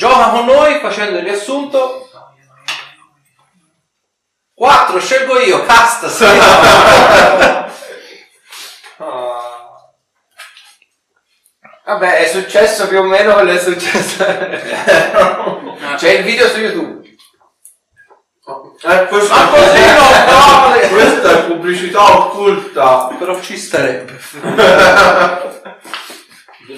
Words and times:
Gioca 0.00 0.30
con 0.30 0.46
noi 0.46 0.80
facendo 0.80 1.18
il 1.18 1.24
riassunto. 1.24 2.08
4, 4.54 4.98
scelgo 4.98 5.38
io, 5.40 5.62
casta. 5.66 6.08
Ah. 9.02 9.92
Vabbè, 11.86 12.18
è 12.18 12.26
successo 12.28 12.86
più 12.86 12.98
o 12.98 13.02
meno 13.02 13.32
quello 13.32 13.52
che 13.52 13.58
è 13.58 13.62
successo. 13.62 14.24
C'è 15.96 16.10
il 16.10 16.24
video 16.24 16.48
su 16.48 16.58
YouTube. 16.60 17.08
Eh, 18.82 19.06
questo 19.06 19.34
Ma 19.34 19.48
così 19.48 19.80
non 19.80 20.24
vale! 20.28 20.88
Questa 20.88 21.30
è 21.30 21.44
pubblicità 21.44 22.18
occulta. 22.18 23.16
Però 23.18 23.40
ci 23.40 23.56
starebbe. 23.56 24.20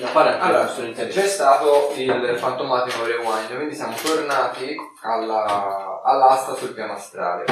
Fare 0.00 0.30
anche 0.30 0.44
Allora, 0.44 0.66
c'è 0.66 1.26
stato 1.26 1.92
il 1.96 2.36
fantomatico 2.38 3.04
rewind, 3.04 3.54
quindi 3.54 3.74
siamo 3.74 3.94
tornati 3.94 4.74
alla- 5.02 6.00
all'asta 6.04 6.54
sul 6.54 6.72
piano 6.72 6.92
astrale. 6.94 7.44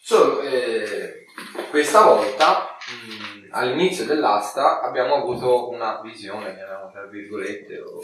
Solo 0.00 0.40
eh, 0.40 1.24
questa 1.70 2.02
volta, 2.02 2.76
mh, 2.78 3.48
all'inizio 3.50 4.04
dell'asta, 4.04 4.80
abbiamo 4.80 5.16
avuto 5.16 5.68
una 5.68 6.00
visione, 6.02 6.54
chiamiamola 6.54 6.90
tra 6.90 7.06
virgolette, 7.06 7.80
o, 7.80 8.00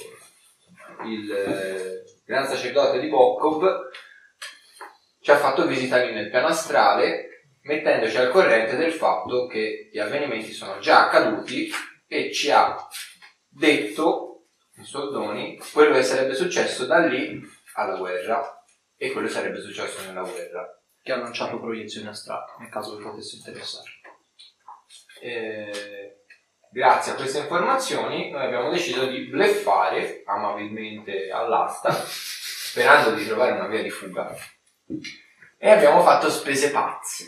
il 1.05 1.33
eh, 1.33 2.03
gran 2.25 2.47
sacerdote 2.47 3.00
di 3.00 3.09
Bokkov 3.09 3.89
ci 5.20 5.30
ha 5.30 5.37
fatto 5.37 5.66
visitare 5.66 6.12
nel 6.12 6.28
piano 6.30 6.48
astrale 6.48 7.47
mettendoci 7.62 8.16
al 8.16 8.30
corrente 8.30 8.77
del 8.77 8.92
fatto 8.92 9.47
che 9.47 9.89
gli 9.92 9.98
avvenimenti 9.98 10.53
sono 10.53 10.78
già 10.81 11.06
accaduti 11.06 11.70
e 12.13 12.31
ci 12.31 12.51
ha 12.51 12.77
detto 13.49 14.49
in 14.75 14.85
soldoni 14.85 15.59
quello 15.73 15.95
che 15.95 16.03
sarebbe 16.03 16.35
successo 16.35 16.85
da 16.85 16.99
lì 17.07 17.41
alla 17.77 17.97
guerra 17.97 18.63
e 18.99 19.13
quello 19.13 19.29
che 19.29 19.33
sarebbe 19.33 19.63
successo 19.63 20.05
nella 20.05 20.21
guerra. 20.21 20.69
Che 21.01 21.11
ha 21.11 21.17
lanciato 21.17 21.59
proiezioni 21.59 22.09
astratte, 22.09 22.53
nel 22.59 22.69
caso 22.69 22.97
vi 22.97 23.03
potesse 23.03 23.37
interessare. 23.37 23.91
Eh, 25.23 26.25
grazie 26.71 27.13
a 27.13 27.15
queste 27.15 27.39
informazioni 27.39 28.31
noi 28.31 28.45
abbiamo 28.45 28.71
deciso 28.71 29.07
di 29.07 29.29
bleffare 29.29 30.23
amabilmente 30.27 31.31
all'asta 31.31 31.93
sperando 31.93 33.15
di 33.15 33.27
trovare 33.27 33.53
una 33.53 33.69
via 33.69 33.83
di 33.83 33.91
fuga 33.91 34.37
e 35.59 35.71
abbiamo 35.71 36.03
fatto 36.03 36.29
spese 36.29 36.71
pazze 36.71 37.27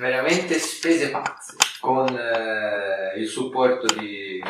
veramente 0.00 0.58
spese 0.58 1.10
pazze 1.10 1.56
con 1.78 2.08
eh, 2.08 3.18
il 3.18 3.28
supporto 3.28 3.86
di 3.94 4.42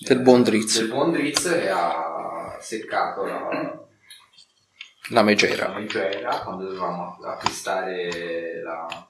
Del 0.00 0.20
buon 0.20 0.42
Drizzt. 0.42 0.78
del 0.78 0.88
buon 0.88 1.10
Drizzt 1.10 1.58
che 1.58 1.70
ha 1.70 2.56
seccato 2.60 3.24
la, 3.24 3.86
La 5.08 5.22
megera. 5.22 5.68
la 5.68 5.78
megera 5.78 6.40
quando 6.40 6.64
dovevamo 6.66 7.18
acquistare 7.24 8.62
la 8.62 9.08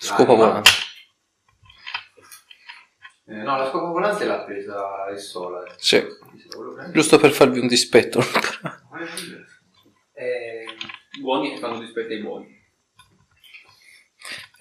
Scopa 0.00 0.32
volante. 0.34 0.70
Eh, 3.26 3.34
no, 3.42 3.58
la 3.58 3.68
scopa 3.68 3.88
volante 3.88 4.24
l'ha 4.24 4.42
presa 4.44 5.08
il 5.10 5.18
Solar. 5.18 5.74
Sì. 5.76 6.02
Giusto 6.92 7.18
per 7.18 7.32
farvi 7.32 7.58
un 7.58 7.66
dispetto. 7.66 8.20
Eh, 10.14 10.64
Buoni 11.20 11.50
che 11.50 11.58
fanno 11.58 11.80
dispetto 11.80 12.12
ai 12.12 12.22
buoni. 12.22 12.57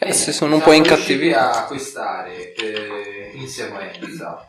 Eh, 0.08 0.14
se 0.14 0.32
sono 0.32 0.56
un 0.56 0.62
po' 0.62 0.72
siamo 0.72 0.86
incattiviti. 0.86 1.14
riusciti 1.24 1.34
a 1.34 1.52
acquistare 1.64 2.54
eh, 2.54 3.32
in 3.34 3.48
sequenza 3.48 4.48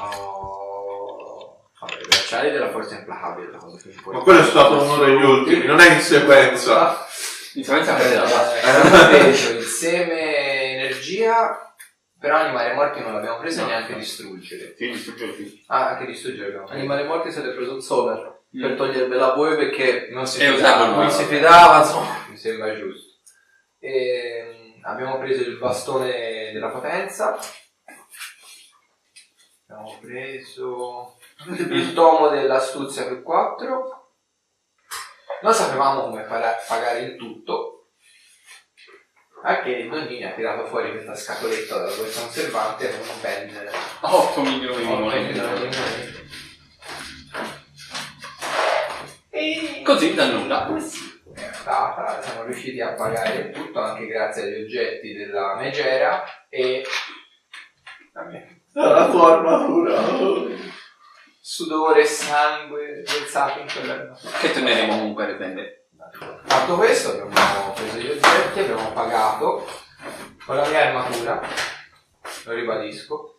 oh, 0.00 1.70
vabbè, 1.80 1.92
i 2.02 2.06
bracciali 2.06 2.50
della 2.50 2.70
forza 2.70 2.96
implacabile 2.96 3.50
la 3.50 3.58
cosa 3.58 3.76
più 3.82 4.12
Ma 4.12 4.18
quello 4.20 4.40
è 4.40 4.44
stato 4.44 4.82
uno 4.82 4.96
degli 5.04 5.22
ultimi, 5.22 5.64
non 5.66 5.80
è 5.80 5.94
in 5.94 6.00
sequenza. 6.00 7.06
In 7.54 7.64
sequenza 7.64 7.98
Eh, 7.98 8.12
eh, 8.12 8.16
abbiamo 8.16 9.08
preso 9.08 9.50
il 9.52 9.62
seme 9.64 10.74
energia 10.74 11.60
però 12.18 12.36
animali 12.38 12.74
morti 12.74 13.00
non 13.00 13.12
l'abbiamo 13.12 13.38
preso 13.38 13.60
No. 13.62 13.68
neanche 13.68 13.94
distruggere 13.94 14.74
Sì, 14.76 14.90
distruggere 14.90 15.34
sì. 15.36 15.62
ah 15.66 15.90
anche 15.90 16.06
distruggere 16.06 16.46
abbiamo 16.48 16.64
preso 16.66 16.78
Animale 16.78 17.04
morti 17.04 17.30
se 17.32 17.42
l'è 17.42 17.52
preso 17.52 17.76
il 17.76 17.82
Solar 17.82 18.34
Mm. 18.56 18.60
per 18.62 18.74
togliervela 18.76 19.32
a 19.32 19.34
voi 19.34 19.56
perché 19.56 20.08
non 20.12 20.24
si 20.26 20.40
Eh, 20.40 20.52
fidava 20.54 20.86
non 20.86 21.10
si 21.10 21.24
fidava, 21.24 21.78
insomma. 21.84 22.24
mi 22.30 22.36
sembra 22.36 22.74
giusto 22.76 23.05
Ehm, 23.86 24.80
abbiamo 24.82 25.18
preso 25.18 25.42
il 25.42 25.58
bastone 25.58 26.50
della 26.52 26.70
potenza. 26.70 27.38
Abbiamo 29.68 29.98
preso 30.00 31.16
il 31.46 31.92
tomo 31.94 32.28
dell'astuzia 32.28 33.06
più 33.06 33.22
4 33.22 33.96
non 35.42 35.52
sapevamo 35.52 36.02
come 36.02 36.22
pagare 36.22 37.00
il 37.00 37.16
tutto. 37.16 37.90
Anche 39.44 39.70
il 39.70 39.88
Donnini 39.88 40.24
ha 40.24 40.32
tirato 40.32 40.66
fuori 40.66 40.90
questa 40.90 41.14
scatoletta 41.14 41.78
da 41.78 41.92
questo 41.92 42.22
conservante 42.22 42.90
con 42.90 43.20
ben 43.20 43.70
8 44.00 44.40
milioni 44.42 44.76
di 44.78 44.84
monete. 44.84 46.24
E 49.30 49.82
Così 49.84 50.14
da 50.14 50.26
nulla. 50.32 50.68
Andata, 51.66 52.22
siamo 52.22 52.44
riusciti 52.44 52.80
a 52.80 52.94
pagare 52.94 53.34
il 53.34 53.50
tutto 53.50 53.80
anche 53.80 54.06
grazie 54.06 54.44
agli 54.44 54.62
oggetti 54.62 55.14
della 55.14 55.56
megera 55.56 56.24
e 56.48 56.84
La 58.72 59.08
tua 59.10 59.34
armatura. 59.34 60.00
sudore 61.40 62.04
sangue 62.04 63.02
versato 63.04 63.60
in 63.60 63.66
quella 63.70 64.18
Che 64.40 64.52
torneremo 64.52 64.92
comunque 64.92 65.24
a 65.24 65.26
riprendere. 65.28 65.88
Fatto 66.44 66.76
questo 66.76 67.10
abbiamo 67.10 67.72
preso 67.72 67.98
gli 67.98 68.10
oggetti, 68.10 68.60
abbiamo 68.60 68.92
pagato 68.92 69.66
con 70.44 70.56
la 70.56 70.68
mia 70.68 70.86
armatura, 70.86 71.42
lo 72.44 72.52
ribadisco, 72.52 73.35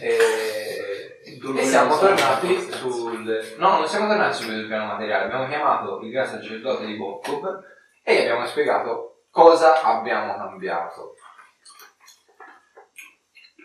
e, 0.00 1.20
e 1.56 1.64
siamo 1.64 1.98
tornati 1.98 2.70
sul... 2.72 3.54
No, 3.58 3.78
non 3.78 3.86
siamo 3.86 4.06
tornati 4.08 4.42
sul 4.42 4.66
piano 4.66 4.86
materiale, 4.86 5.24
abbiamo 5.24 5.48
chiamato 5.48 6.00
il 6.00 6.10
gran 6.10 6.26
sacerdote 6.26 6.86
di 6.86 6.96
Bokkov 6.96 7.62
e 8.02 8.14
gli 8.14 8.20
abbiamo 8.20 8.46
spiegato 8.46 9.24
cosa 9.30 9.82
abbiamo 9.82 10.36
cambiato. 10.36 11.14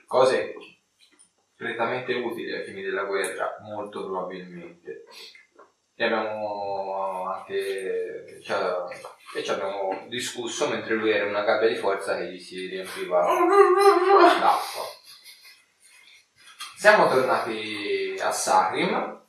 Cose 0.07 0.53
prettamente 1.55 2.13
utili 2.13 2.53
ai 2.53 2.63
fini 2.63 2.81
della 2.83 3.03
guerra, 3.03 3.57
molto 3.61 4.05
probabilmente. 4.05 5.05
E 5.95 6.03
abbiamo 6.03 7.25
anche 7.31 8.39
ci 8.43 8.51
ha- 8.51 8.85
e 9.35 9.43
ci 9.43 9.51
abbiamo 9.51 10.05
discusso 10.07 10.67
mentre 10.69 10.95
lui 10.95 11.11
era 11.11 11.25
una 11.25 11.43
gabbia 11.43 11.69
di 11.69 11.75
forza 11.75 12.17
che 12.17 12.31
gli 12.31 12.39
si 12.39 12.67
riempiva 12.67 13.21
d'acqua. 13.21 14.83
Siamo 16.77 17.07
tornati 17.09 18.15
a 18.19 18.31
Sakrim, 18.31 19.21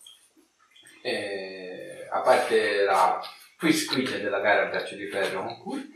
e, 1.02 2.06
a 2.10 2.20
parte 2.20 2.82
la 2.84 3.20
quisquiglia 3.58 4.18
della 4.18 4.40
gara 4.40 4.62
a 4.66 4.70
braccio 4.70 4.94
di 4.96 5.06
ferro 5.08 5.42
con 5.44 5.58
Kurt, 5.62 5.86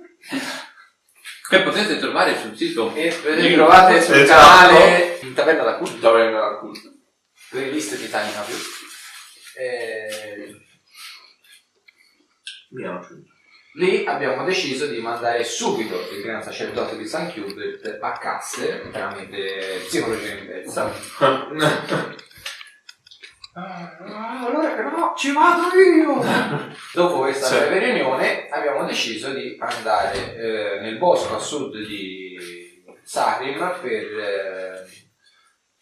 Che 1.48 1.62
potete 1.62 1.98
trovare 1.98 2.38
sul 2.38 2.56
sito. 2.56 2.94
e 2.94 3.10
vedete, 3.10 3.54
trovate 3.54 4.00
sul 4.00 4.14
Esatto. 4.14 4.40
canale 4.76 5.18
in 5.22 5.34
taverna 5.34 5.64
da 5.64 5.76
Kurt 5.76 5.98
Taverna 5.98 6.38
da 6.40 6.56
culto. 6.58 6.92
playlist 7.50 7.96
Titanica 7.98 8.40
più. 8.42 8.54
E, 9.56 10.54
Mia. 12.70 13.00
Lì 13.74 14.04
abbiamo 14.04 14.44
deciso 14.44 14.86
di 14.86 14.98
mandare 15.00 15.44
subito 15.44 15.96
il 16.12 16.22
gran 16.22 16.42
sacerdote 16.42 16.96
di 16.96 17.06
St. 17.06 17.36
Hubert 17.36 17.98
a 18.00 18.12
Casse 18.12 18.90
tramite 18.90 19.82
psicologia 19.86 20.32
inversa. 20.34 20.92
Ah, 23.52 24.46
allora 24.46 24.90
no, 24.90 25.12
ci 25.16 25.32
vado 25.32 25.76
io! 25.78 26.20
Dopo 26.94 27.18
questa 27.18 27.46
Sì. 27.46 27.56
breve 27.58 27.78
riunione 27.78 28.48
abbiamo 28.48 28.84
deciso 28.86 29.32
di 29.32 29.56
andare 29.60 30.36
eh, 30.36 30.80
nel 30.80 30.98
bosco 30.98 31.34
a 31.34 31.38
sud 31.38 31.76
di 31.84 32.38
Sakrim 33.02 33.78
per 33.82 34.18
eh, 34.18 34.86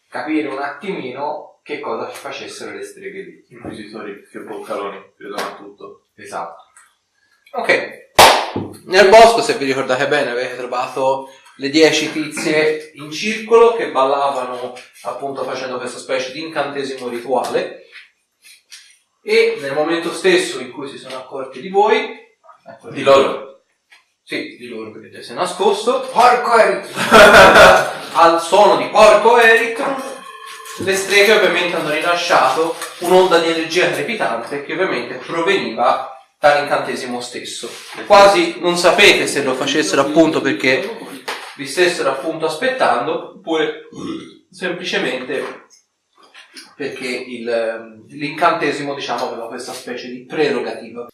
capire 0.09 0.47
un 0.47 0.59
attimino 0.59 1.59
che 1.63 1.79
cosa 1.79 2.07
facessero 2.07 2.71
le 2.75 2.81
streghe 2.81 3.21
lì. 3.21 3.45
Inquisitori, 3.49 4.27
che 4.31 4.39
boccaloni, 4.39 5.13
vedono 5.17 5.55
tutto. 5.55 6.05
Esatto. 6.15 6.68
Ok. 7.51 7.97
Nel 8.85 9.09
bosco, 9.09 9.41
se 9.41 9.55
vi 9.55 9.65
ricordate 9.65 10.07
bene, 10.07 10.31
avete 10.31 10.55
trovato 10.55 11.31
le 11.57 11.69
dieci 11.69 12.11
tizie 12.11 12.91
in 12.95 13.11
circolo 13.11 13.75
che 13.75 13.91
ballavano 13.91 14.73
appunto 15.03 15.43
facendo 15.43 15.77
questa 15.77 15.99
specie 15.99 16.31
di 16.31 16.41
incantesimo 16.41 17.07
rituale. 17.07 17.85
E 19.21 19.57
nel 19.59 19.73
momento 19.73 20.13
stesso 20.13 20.59
in 20.59 20.71
cui 20.71 20.87
si 20.87 20.97
sono 20.97 21.17
accorti 21.17 21.61
di 21.61 21.69
voi, 21.69 22.17
ecco, 22.67 22.89
Di 22.89 23.03
loro. 23.03 23.63
Sì, 24.23 24.57
di 24.57 24.67
loro 24.67 24.91
perché 24.91 25.21
si 25.23 25.31
è 25.31 25.35
nascosto. 25.35 26.07
Porco 26.11 26.57
Eric! 26.57 26.87
Al 28.13 28.41
suono 28.41 28.77
di 28.77 28.87
porco 28.87 29.39
Eritron 29.39 30.17
le 30.79 30.95
streghe 30.95 31.33
ovviamente 31.33 31.75
hanno 31.75 31.89
rilasciato 31.89 32.75
un'onda 32.99 33.39
di 33.39 33.49
energia 33.49 33.89
trepidante 33.89 34.63
che 34.63 34.73
ovviamente 34.73 35.15
proveniva 35.15 36.18
dall'incantesimo 36.39 37.19
stesso. 37.19 37.69
Quasi 38.05 38.59
non 38.59 38.77
sapete 38.77 39.27
se 39.27 39.43
lo 39.43 39.53
facessero 39.55 40.01
appunto 40.01 40.39
perché 40.41 40.97
vi 41.57 41.67
stessero 41.67 42.09
appunto 42.11 42.45
aspettando, 42.45 43.35
oppure 43.35 43.87
semplicemente 44.49 45.65
perché 46.75 47.07
il- 47.07 48.05
l'incantesimo 48.07 48.95
diciamo 48.95 49.27
aveva 49.27 49.47
questa 49.47 49.73
specie 49.73 50.07
di 50.07 50.25
prerogativa. 50.25 51.07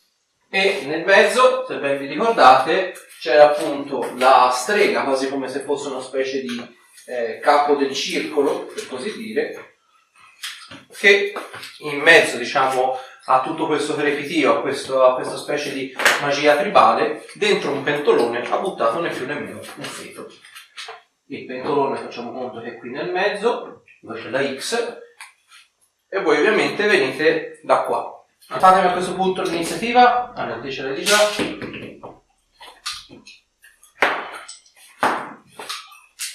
E 0.50 0.84
nel 0.86 1.04
mezzo, 1.04 1.66
se 1.68 1.80
ben 1.80 1.98
vi 1.98 2.06
ricordate, 2.06 2.94
c'era 3.20 3.46
appunto 3.46 4.14
la 4.18 4.52
strega, 4.54 5.02
quasi 5.04 5.28
come 5.28 5.50
se 5.50 5.62
fosse 5.62 5.88
una 5.88 6.02
specie 6.02 6.42
di 6.42 6.74
eh, 7.08 7.40
capo 7.42 7.76
del 7.76 7.94
circolo, 7.94 8.66
per 8.66 8.88
così 8.88 9.16
dire, 9.18 9.76
che 10.98 11.34
in 11.80 12.00
mezzo, 12.00 12.38
diciamo, 12.38 12.98
a 13.28 13.42
tutto 13.42 13.66
questo 13.66 13.96
crepitio, 13.96 14.58
a, 14.58 14.62
questo- 14.62 15.04
a 15.04 15.16
questa 15.16 15.38
specie 15.38 15.74
di 15.74 15.94
magia 16.22 16.56
tribale, 16.58 17.26
dentro 17.34 17.72
un 17.72 17.84
pentolone 17.84 18.48
ha 18.48 18.58
buttato 18.60 19.00
né 19.00 19.10
più 19.10 19.26
né 19.26 19.34
meno 19.34 19.58
un 19.58 19.84
feto. 19.84 20.28
Il 21.28 21.46
pentolone 21.46 21.98
facciamo 21.98 22.32
conto 22.32 22.62
che 22.62 22.76
è 22.76 22.78
qui 22.78 22.92
nel 22.92 23.12
mezzo, 23.12 23.84
dove 24.02 24.22
c'è 24.22 24.30
la 24.30 24.56
X, 24.56 24.98
e 26.08 26.22
voi 26.22 26.38
ovviamente 26.38 26.86
venite 26.86 27.60
da 27.64 27.82
qua. 27.82 28.24
Fatemi 28.38 28.88
a 28.88 28.92
questo 28.92 29.16
punto 29.16 29.42
l'iniziativa, 29.42 30.34
allora 30.34 30.60
te 30.60 30.72
ce 30.72 30.84
l'hai 30.84 31.04
già. 31.04 31.18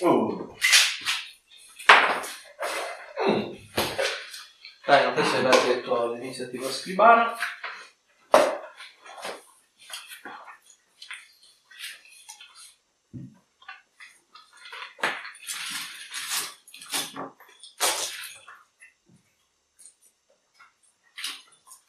Uh, 0.00 0.39
Non 4.90 5.14
questo 5.14 5.40
l'hai 5.40 5.66
detto 5.69 6.02
all'iniziativa 6.02 6.69
scribana. 6.69 7.37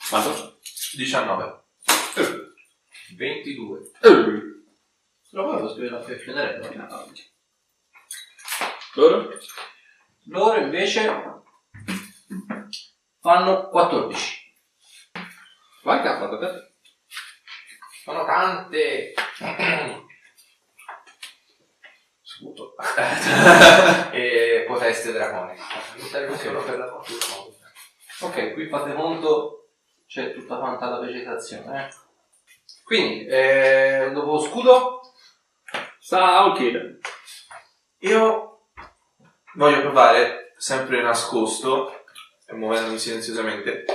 Quanto? 0.07 0.59
19. 0.94 1.63
22. 3.18 3.92
Lo 5.31 5.44
volevo 5.44 5.74
scrivere 5.74 5.95
a 5.95 6.01
Fiorello. 6.03 7.12
Loro? 8.94 9.30
Loro 10.25 10.59
invece 10.59 11.41
fanno 13.22 13.70
14. 13.70 14.40
Vai 15.84 16.02
capo, 16.04 16.30
tocca 16.30 16.48
a 16.48 16.52
te. 16.52 16.74
Sono 18.04 18.26
tante. 18.26 19.14
Scudo. 22.22 22.76
e 24.12 24.66
poteste 24.68 25.12
draconiche. 25.12 25.62
Solo 26.38 26.64
per 26.64 26.78
la 26.78 26.88
fortuna. 26.88 27.56
Ok, 28.22 28.54
qui 28.54 28.68
fate 28.68 28.94
conto, 28.94 29.70
c'è 30.08 30.34
tutta 30.34 30.58
quanta 30.58 30.90
la 30.90 31.00
vegetazione. 31.00 31.88
eh. 31.88 31.94
Quindi, 32.84 33.26
eh, 33.26 34.10
dopo 34.14 34.40
scudo, 34.40 35.02
Sta 36.04 36.40
a 36.40 36.46
Olkira. 36.46 36.82
Io 38.00 38.64
voglio 39.54 39.82
provare, 39.82 40.54
sempre 40.58 41.02
nascosto, 41.02 42.00
muovendomi 42.56 42.98
silenziosamente, 42.98 43.86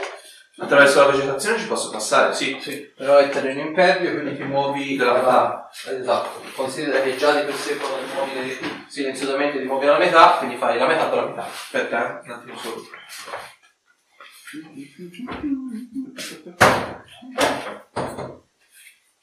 attraverso 0.59 1.01
la 1.01 1.11
vegetazione 1.13 1.59
ci 1.59 1.67
posso 1.67 1.91
passare, 1.91 2.35
sì. 2.35 2.59
sì, 2.61 2.93
però 2.97 3.19
è 3.19 3.29
terreno 3.29 3.61
impervio, 3.61 4.13
quindi 4.13 4.37
ti 4.37 4.43
muovi 4.45 4.97
Della 4.97 5.21
alla- 5.21 5.71
Esatto, 5.89 6.43
considera 6.55 7.01
che 7.03 7.17
già 7.17 7.39
di 7.39 7.45
per 7.45 7.55
sé 7.55 7.77
quando 7.77 7.99
ti 7.99 8.13
muovi 8.15 8.85
silenziosamente 8.89 9.59
ti 9.61 9.67
muovi 9.67 9.87
alla 9.87 9.99
metà, 9.99 10.37
quindi 10.39 10.57
fai 10.57 10.79
la 10.79 10.87
metà 10.87 11.09
della 11.09 11.27
metà. 11.27 11.45
Aspetta, 11.45 12.21
eh, 12.23 12.25
un 12.25 12.31
attimo 12.33 12.57
solo. 12.59 12.83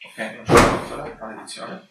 Ok, 0.06 0.18
non 0.18 0.44
c'è 0.44 0.53
ancora, 0.53 1.18
maledizione. 1.19 1.88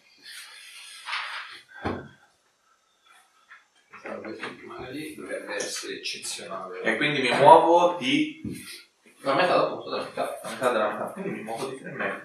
Dovrebbe 4.31 5.53
essere 5.55 5.95
eccezionale. 5.95 6.81
E 6.81 6.95
quindi 6.97 7.21
mi 7.21 7.31
muovo 7.35 7.97
di 7.97 8.41
La 9.21 9.33
metà 9.35 9.65
appunto 9.67 9.89
della 9.89 10.03
metà. 10.03 10.39
la 10.43 10.49
metà 10.49 10.71
della 10.71 10.91
metà, 10.91 11.03
quindi 11.11 11.29
mi 11.31 11.41
muovo 11.43 11.67
di 11.67 11.77
3 11.77 11.91
metri. 11.91 12.21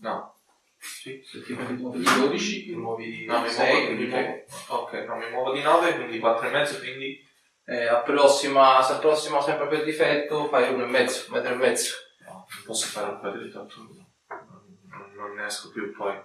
No. 0.00 0.38
Sì. 0.78 1.22
Se 1.24 1.42
ti 1.42 1.54
muovi 1.54 1.98
di 1.98 2.04
12, 2.04 2.64
ti 2.64 2.74
muovi 2.74 3.10
di 3.10 3.24
No, 3.24 3.40
mi 3.40 3.48
6, 3.48 3.70
muovo, 3.72 3.86
quindi 3.86 4.06
muovo. 4.06 4.44
Ok, 4.68 4.92
no, 5.06 5.16
mi 5.16 5.30
muovo 5.30 5.52
di 5.52 5.62
9, 5.62 5.94
quindi 5.96 6.18
4 6.18 6.48
e 6.48 6.50
mezzo, 6.50 6.78
quindi 6.78 7.26
eh, 7.66 7.86
approssima, 7.86 8.82
se 8.82 8.92
approssima 8.92 9.40
sempre 9.40 9.66
per 9.68 9.84
difetto, 9.84 10.48
fai 10.48 10.72
uno 10.72 10.84
e 10.84 10.88
mezzo, 10.88 11.32
metro 11.32 11.54
e 11.54 11.56
mezzo. 11.56 11.94
no, 12.26 12.32
non 12.32 12.44
posso 12.66 12.86
fare 12.86 13.10
un 13.12 13.18
quadretto 13.18 13.60
a 13.60 13.64
turno. 13.64 14.12
Non, 14.28 14.78
non- 14.90 15.12
non 15.14 15.34
ne 15.34 15.46
esco 15.46 15.70
più 15.70 15.90
poi. 15.94 16.14
Eh, 16.14 16.22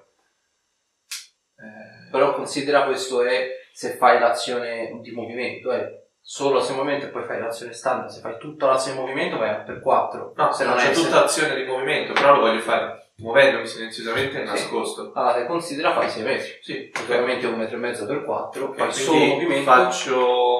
Però 2.11 2.33
considera 2.35 2.83
questo 2.85 3.23
è 3.23 3.49
se 3.79 3.95
fai 3.95 4.19
l'azione 4.19 4.99
di 5.01 5.11
movimento, 5.11 5.71
è 5.71 5.87
solo 6.19 6.55
l'azione 6.55 6.75
di 6.75 6.83
movimento 6.83 7.05
e 7.05 7.11
poi 7.11 7.23
fai 7.23 7.39
l'azione 7.39 7.71
standard. 7.71 8.09
Se 8.09 8.19
fai 8.19 8.37
tutta 8.37 8.65
l'azione 8.65 8.97
di 8.97 9.03
movimento 9.03 9.37
vai 9.37 9.49
a 9.51 9.61
per 9.61 9.79
4. 9.79 10.33
no, 10.35 10.51
se 10.51 10.65
non 10.65 10.75
non 10.75 10.83
c'è 10.83 10.91
tutta 10.91 11.23
azione 11.23 11.55
di 11.55 11.63
movimento, 11.63 12.11
però 12.11 12.33
lo 12.35 12.41
voglio 12.41 12.59
fare 12.59 13.11
muovendomi 13.19 13.65
silenziosamente 13.65 14.41
e 14.41 14.45
Sì. 14.45 14.51
nascosto. 14.51 15.13
Allora, 15.13 15.33
se 15.35 15.45
considera 15.45 15.93
fai 15.93 16.09
6 16.09 16.23
metri. 16.23 16.59
Sì, 16.61 16.91
ovviamente 16.99 17.45
un 17.47 17.55
metro 17.57 17.77
e 17.77 17.79
mezzo 17.79 18.05
per 18.05 18.25
4, 18.25 18.65
Ok, 18.65 18.75
fai 18.75 18.87
quindi 18.89 19.03
solo 19.05 19.25
movimento. 19.25 19.71
faccio... 19.71 20.57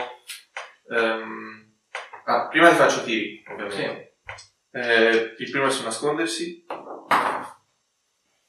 ehm, 0.92 1.74
ah, 2.24 2.48
prima 2.48 2.70
ti 2.70 2.76
faccio 2.76 3.04
tiri, 3.04 3.44
Sì. 3.46 3.52
ovviamente. 3.52 4.16
Eh, 4.72 5.36
il 5.40 5.50
primo 5.52 5.66
è 5.66 5.70
su 5.72 5.84
nascondersi. 5.84 6.66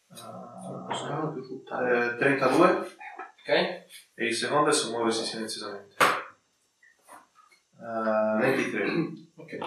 Posso 0.06 1.04
Ah, 1.06 1.08
nemmeno 1.08 1.32
più 1.32 1.42
buttare. 1.48 2.06
eh, 2.14 2.16
32 2.18 2.98
Ok? 3.42 4.09
E 4.20 4.26
il 4.26 4.34
secondo 4.34 4.68
è 4.68 4.72
su 4.74 4.90
muoversi 4.90 5.24
silenziosamente. 5.24 5.96
Eh, 7.80 8.38
23 8.38 8.86
Ok. 9.36 9.58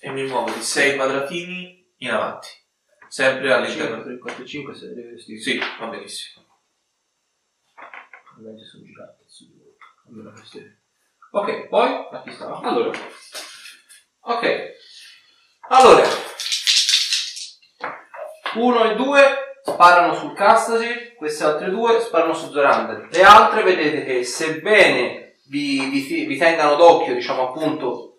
e 0.00 0.10
mi 0.10 0.24
muovo 0.24 0.50
di 0.50 0.60
6 0.60 0.96
quadratini 0.96 1.88
in 1.98 2.10
avanti, 2.10 2.48
sempre 3.06 3.52
all'interno. 3.52 4.02
3, 4.02 4.18
4, 4.18 4.44
5, 4.44 4.74
6, 4.74 4.94
devi 4.94 5.10
vestire. 5.12 5.38
Sì, 5.40 5.56
va 5.78 5.86
benissimo. 5.86 6.46
Ovviamente 8.34 8.64
sono 8.64 8.82
girate 8.84 9.22
su 9.28 9.44
almeno 10.08 10.32
queste. 10.32 10.80
Ok, 11.30 11.68
poi 11.68 12.08
a 12.10 12.22
chi 12.24 12.32
stava? 12.32 12.58
Allora, 12.58 12.90
Ok. 14.18 14.74
Allora. 15.68 16.08
1 18.56 18.84
e 18.90 18.94
2 18.96 19.45
sparano 19.66 20.14
sul 20.14 20.32
Castasi, 20.34 21.14
queste 21.16 21.44
altre 21.44 21.70
due 21.70 22.00
sparano 22.00 22.34
su 22.34 22.50
Zorander. 22.50 23.08
Le 23.10 23.22
altre 23.22 23.62
vedete 23.62 24.04
che 24.04 24.22
sebbene 24.24 25.38
vi, 25.48 25.80
vi, 25.90 26.24
vi 26.24 26.36
tengano 26.36 26.76
d'occhio, 26.76 27.14
diciamo 27.14 27.48
appunto, 27.48 28.18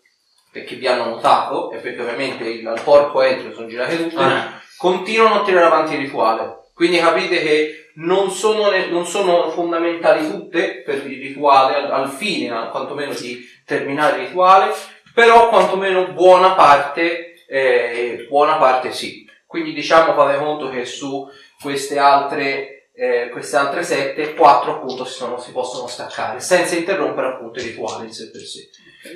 perché 0.51 0.75
vi 0.75 0.87
hanno 0.87 1.05
notato, 1.05 1.71
e 1.71 1.77
perché 1.77 2.01
ovviamente 2.01 2.43
il, 2.43 2.59
il 2.59 2.81
porco 2.83 3.21
entro 3.21 3.53
sono 3.53 3.67
girate 3.67 3.97
tutte, 3.97 4.15
Ah. 4.21 4.59
continuano 4.77 5.41
a 5.41 5.43
tirare 5.43 5.65
avanti 5.65 5.93
il 5.93 5.99
rituale. 6.01 6.55
Quindi 6.73 6.99
capite 6.99 7.41
che 7.41 7.91
non 7.95 8.29
sono, 8.29 8.69
ne- 8.69 8.87
non 8.87 9.05
sono 9.05 9.49
fondamentali 9.49 10.29
tutte 10.29 10.83
per 10.85 10.95
il 11.07 11.19
rituale, 11.19 11.75
al, 11.75 11.91
al 11.91 12.09
fine 12.09 12.51
al- 12.51 12.69
quantomeno 12.69 13.13
di 13.13 13.43
terminare 13.65 14.17
il 14.21 14.27
rituale, 14.27 14.71
però 15.13 15.49
quantomeno 15.49 16.11
buona 16.11 16.51
parte, 16.51 17.43
eh, 17.47 18.25
buona 18.29 18.57
parte 18.57 18.91
sì. 18.91 19.25
Quindi 19.47 19.73
diciamo 19.73 20.13
fate 20.13 20.37
conto 20.37 20.69
che 20.69 20.85
su 20.85 21.27
queste 21.61 21.97
altre, 21.97 22.89
eh, 22.93 23.29
queste 23.31 23.55
altre 23.55 23.81
sette, 23.81 24.33
quattro 24.35 24.75
appunto 24.75 25.05
si, 25.05 25.13
sono- 25.13 25.39
si 25.39 25.51
possono 25.51 25.87
staccare, 25.87 26.41
senza 26.41 26.75
interrompere 26.75 27.27
appunto 27.27 27.59
il 27.59 27.65
rituale 27.65 28.05
in 28.05 28.11
sé 28.11 28.29
per 28.29 28.41
sé. 28.41 28.69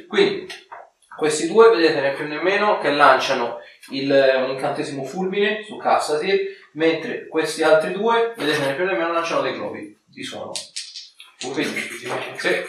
Quindi 0.07 0.47
questi 1.17 1.47
due 1.47 1.69
vedete 1.69 1.99
né 1.99 2.13
più 2.13 2.25
né 2.25 2.41
meno 2.41 2.79
che 2.79 2.91
lanciano 2.91 3.59
il, 3.91 4.09
un 4.09 4.49
incantesimo 4.51 5.03
fulmine 5.03 5.63
su 5.67 5.75
Cassasir, 5.75 6.39
mentre 6.73 7.27
questi 7.27 7.61
altri 7.61 7.91
due, 7.91 8.33
vedete 8.37 8.59
né 8.65 8.75
più 8.75 8.85
né 8.85 8.93
meno, 8.93 9.11
lanciano 9.11 9.41
dei 9.41 9.53
globi 9.53 9.99
di 10.05 10.23
suono. 10.23 10.53
Quindi, 11.41 11.81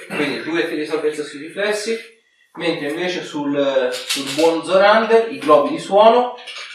quindi 0.08 0.42
due 0.42 0.64
tiri 0.64 0.80
di 0.80 0.86
salvezza 0.86 1.22
sui 1.22 1.40
riflessi, 1.46 1.96
mentre 2.54 2.88
invece 2.88 3.22
sul, 3.22 3.88
sul 3.92 4.34
buon 4.34 4.64
Zorander 4.64 5.30
i 5.30 5.38
globi 5.38 5.70
di 5.70 5.78
suono, 5.78 6.34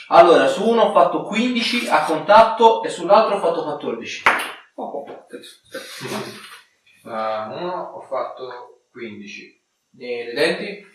allora 0.10 0.48
su 0.48 0.68
uno 0.68 0.84
ho 0.84 0.92
fatto 0.94 1.24
15 1.24 1.88
a 1.90 2.04
contatto 2.06 2.84
e 2.84 2.90
sull'altro 2.90 3.36
ho 3.36 3.40
fatto 3.40 3.64
14. 3.64 4.24
uno 7.04 7.92
ho 7.96 8.02
fatto 8.02 8.82
15, 8.92 9.64
E 10.00 10.24
le 10.26 10.34
denti? 10.34 10.86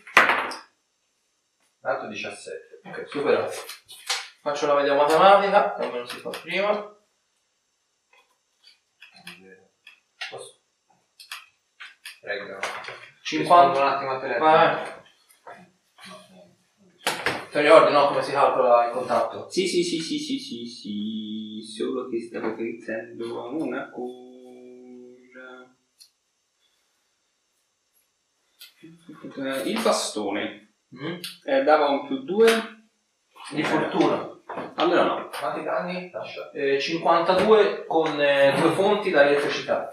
l'altro 1.80 2.08
17. 2.08 2.80
Ok, 2.84 3.08
superato. 3.08 3.52
Faccio 4.42 4.66
la 4.66 4.74
media 4.74 4.94
matematica, 4.94 5.72
come 5.72 5.98
non 5.98 6.06
si 6.08 6.18
fa 6.18 6.30
prima. 6.30 6.96
Posso? 10.30 10.60
Prego. 12.20 12.58
50. 13.22 13.80
un 13.80 13.86
attimo 13.86 14.10
a 14.12 14.20
telefono. 14.20 15.01
Ti 17.52 17.60
ricordi 17.60 17.92
no 17.92 18.06
come 18.06 18.22
si 18.22 18.32
calcola 18.32 18.86
il 18.86 18.92
contatto? 18.92 19.50
Sì, 19.50 19.66
sì, 19.66 19.82
sì, 19.82 20.00
sì, 20.00 20.18
sì, 20.18 20.38
sì, 20.38 20.66
sì, 20.66 21.60
solo 21.62 22.08
che 22.08 22.18
stavo 22.22 22.54
pensando 22.54 23.42
a 23.44 23.48
una 23.50 23.90
cosa. 23.90 24.20
Il 29.64 29.80
bastone 29.82 30.76
Mm? 30.94 31.18
eh, 31.44 31.62
dava 31.62 31.88
un 31.88 32.06
più 32.06 32.22
2? 32.22 32.46
Di 33.50 33.62
fortuna. 33.62 34.30
Allora 34.76 35.02
no. 35.04 35.30
Quanti 35.38 35.62
danni? 35.62 36.10
Lascia. 36.10 36.50
Eh, 36.52 36.80
52 36.80 37.84
con 37.86 38.20
eh, 38.20 38.54
due 38.60 38.70
fonti 38.70 39.10
da 39.10 39.26
elettricità. 39.26 39.90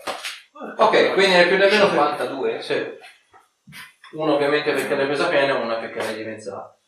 Ok, 0.77 1.13
quindi 1.13 1.35
nel 1.35 1.47
più 1.47 1.57
nemmeno 1.57 1.87
52? 1.87 2.61
Sì. 2.61 2.85
Uno 4.13 4.35
ovviamente 4.35 4.73
perché 4.73 4.95
l'hai 4.95 5.05
presa 5.07 5.27
piena 5.27 5.57
e 5.57 5.61
una 5.61 5.75
perché 5.75 5.99
l'hai 5.99 6.15
dimezzata. 6.15 6.78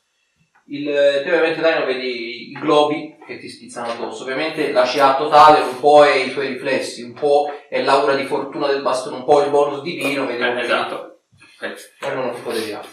Il, 0.72 0.86
te 0.86 1.30
ovviamente 1.30 1.62
dai 1.62 1.78
non 1.78 1.86
vedi 1.86 2.52
i 2.52 2.54
globi 2.54 3.18
che 3.26 3.38
ti 3.38 3.50
spizzano 3.50 3.92
addosso. 3.92 4.24
Ovviamente 4.24 4.72
la 4.72 4.84
CA 4.84 5.16
totale 5.16 5.62
un 5.62 5.80
po' 5.80 6.04
è 6.06 6.16
i 6.16 6.32
tuoi 6.32 6.48
riflessi, 6.48 7.04
un 7.04 7.14
po' 7.14 7.52
è 7.70 7.84
l'aura 7.84 8.16
di 8.16 8.24
fortuna 8.24 8.68
del 8.68 8.82
bastone, 8.82 9.18
un 9.18 9.26
po' 9.26 9.44
il 9.44 9.50
bonus 9.50 9.82
divino, 9.82 10.26
vedi 10.26 10.42
Eh, 10.42 10.60
esatto. 10.62 11.10
E 11.62 12.14
non 12.16 12.30
un 12.30 12.34
tipo 12.34 12.52
deviato. 12.52 12.88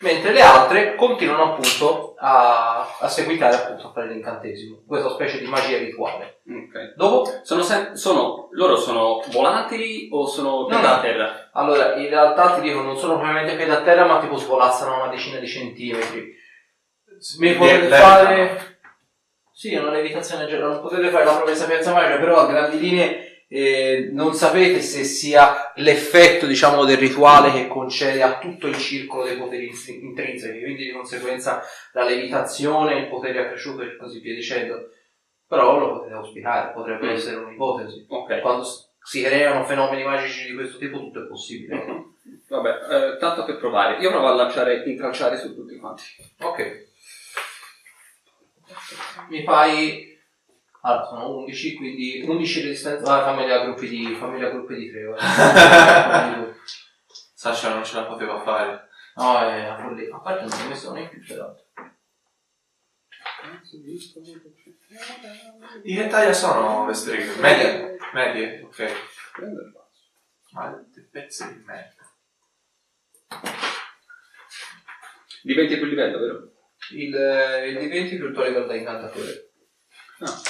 Mentre 0.00 0.32
le 0.32 0.42
altre 0.42 0.94
continuano 0.96 1.54
appunto 1.54 2.14
a, 2.18 2.98
a 3.00 3.08
seguitare 3.08 3.54
appunto 3.54 3.86
a 3.86 3.92
fare 3.92 4.08
l'incantesimo, 4.08 4.82
questa 4.86 5.08
specie 5.08 5.38
di 5.38 5.46
magia 5.46 5.78
rituale. 5.78 6.40
Ok. 6.46 6.94
Dopo 6.94 7.40
Sono, 7.42 7.62
sem- 7.62 7.94
sono, 7.94 8.48
loro 8.50 8.76
sono 8.76 9.22
volatili 9.30 10.08
o 10.12 10.26
sono 10.26 10.66
piedi 10.66 10.82
no. 10.82 10.88
a 10.88 11.00
terra? 11.00 11.50
Allora, 11.52 11.94
in 11.94 12.08
realtà 12.08 12.56
ti 12.56 12.60
dico, 12.60 12.82
non 12.82 12.98
sono 12.98 13.14
propriamente 13.14 13.56
piedi 13.56 13.70
a 13.70 13.80
terra, 13.80 14.04
ma 14.04 14.20
tipo 14.20 14.36
svolazzano 14.36 15.02
una 15.02 15.10
decina 15.10 15.38
di 15.38 15.46
centimetri. 15.46 16.44
Mi 17.38 17.54
potete 17.54 17.88
fare... 17.88 18.78
Sì, 19.52 19.72
è 19.74 19.80
una 19.80 19.90
levitazione 19.92 20.46
generale, 20.46 20.74
non 20.74 20.82
potete 20.82 21.08
fare 21.08 21.24
la 21.24 21.34
propria 21.34 21.54
sapienza 21.54 21.92
magica, 21.92 22.18
però 22.18 22.36
a 22.40 22.46
grandi 22.46 22.78
linee 22.78 23.44
eh, 23.48 24.10
non 24.12 24.34
sapete 24.34 24.80
se 24.82 25.02
sia 25.02 25.72
l'effetto, 25.76 26.44
diciamo, 26.46 26.84
del 26.84 26.98
rituale 26.98 27.50
che 27.52 27.66
concede 27.66 28.22
a 28.22 28.38
tutto 28.38 28.66
il 28.66 28.76
circolo 28.76 29.24
dei 29.24 29.38
poteri 29.38 29.68
ins- 29.68 29.88
intrinseci, 29.88 30.60
quindi 30.60 30.84
di 30.84 30.92
conseguenza 30.92 31.62
la 31.92 32.04
levitazione, 32.04 32.98
il 32.98 33.08
potere 33.08 33.40
accresciuto 33.40 33.80
e 33.82 33.96
così 33.96 34.20
via 34.20 34.34
dicendo. 34.34 34.90
Però 35.48 35.78
lo 35.78 35.98
potete 35.98 36.14
auspicare, 36.14 36.72
potrebbe 36.72 37.06
Mm. 37.06 37.10
essere 37.10 37.36
un'ipotesi. 37.36 38.04
Ok. 38.08 38.40
Quando 38.40 38.66
si 39.00 39.22
creano 39.22 39.64
fenomeni 39.64 40.02
magici 40.02 40.48
di 40.48 40.54
questo 40.54 40.76
tipo 40.76 40.98
tutto 40.98 41.22
è 41.22 41.26
possibile. 41.28 41.84
Vabbè, 42.48 42.70
eh, 42.90 43.16
tanto 43.18 43.44
per 43.44 43.56
provare. 43.56 44.02
Io 44.02 44.10
provo 44.10 44.26
a 44.26 44.34
lanciare, 44.34 44.82
intralciare 44.84 45.38
su 45.38 45.54
tutti 45.54 45.76
quanti. 45.76 46.02
Ok. 46.40 46.88
Mi 49.28 49.42
fai... 49.44 50.14
Allora, 50.82 51.04
sono 51.04 51.36
11, 51.38 51.74
quindi 51.74 52.24
11 52.26 52.60
resistenza... 52.62 53.16
Ah, 53.16 53.24
fammi 53.24 53.50
a 53.50 53.64
gruppi 53.64 53.88
di... 53.88 54.14
fammi 54.14 54.42
a 54.42 54.50
gruppi 54.50 54.76
di 54.76 54.90
3, 54.90 55.04
guarda. 55.04 56.54
Sasha 57.34 57.74
non 57.74 57.84
ce 57.84 57.96
la 57.96 58.04
poteva 58.04 58.40
fare. 58.40 58.88
No, 59.16 59.38
è 59.38 59.64
una 59.64 59.78
follia. 59.78 60.14
A 60.14 60.20
parte 60.20 60.44
non 60.44 60.60
ho 60.60 60.68
messo 60.68 60.92
neanche 60.92 61.16
più 61.16 61.26
peraltro. 61.26 61.64
Di 65.82 65.94
che 65.94 66.06
taglia 66.08 66.32
sono 66.32 66.86
le 66.86 66.94
streghe? 66.94 67.34
Medie? 67.40 67.96
Medie? 68.12 68.62
Ok. 68.62 68.92
Maledetti 70.52 71.00
pezzi 71.10 71.52
di 71.52 71.62
merda. 71.64 72.04
Diventi 75.42 75.76
più 75.76 75.84
livello, 75.84 76.18
vero? 76.18 76.55
Il, 76.90 77.14
eh, 77.14 77.68
il 77.68 77.78
D20 77.78 78.16
più 78.16 78.28
il 78.28 78.34
tuo 78.34 78.44
livello 78.44 78.66
da 78.66 78.74
incantatore. 78.74 79.50
Ah. 80.20 80.40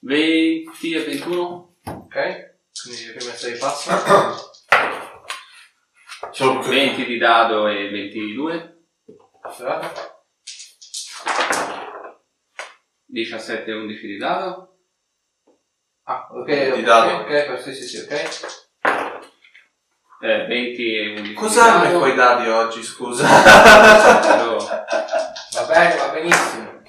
20 0.00 0.92
e 0.92 1.04
21? 1.04 1.76
Ok? 1.84 2.56
Quindi 2.82 3.06
le 3.06 3.12
prime 3.14 3.32
6 3.32 3.58
passano. 3.58 4.36
Solo 6.30 6.60
che 6.60 6.68
20 6.68 7.06
di 7.06 7.18
dado 7.18 7.68
e 7.68 7.88
22? 7.88 8.86
17 13.06 13.70
e 13.70 13.74
11 13.74 14.06
di 14.06 14.16
dado? 14.18 14.78
Ah, 16.02 16.28
ok. 16.30 16.46
Di 16.46 16.70
ok, 16.70 16.80
dado. 16.80 17.22
Ok, 17.22 17.62
sì, 17.62 17.74
sì, 17.74 17.86
sì, 17.86 17.96
ok. 17.98 18.57
Eh, 20.20 20.46
20 20.46 20.96
e 20.96 21.08
11 21.18 21.34
Cos'hanno 21.34 21.84
dado. 21.84 21.98
quei 22.00 22.14
dadi 22.14 22.48
oggi, 22.48 22.82
scusa? 22.82 23.26
Va 23.26 24.20
bene, 25.68 25.96
va 25.96 26.08
benissimo. 26.08 26.82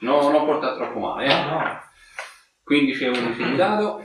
No, 0.00 0.28
non 0.30 0.44
porta 0.44 0.74
troppo 0.74 0.98
male, 0.98 1.26
eh. 1.26 1.42
No. 1.44 1.80
15 2.64 3.04
e 3.04 3.08
11 3.08 3.44
di 3.44 3.56
dado 3.56 4.04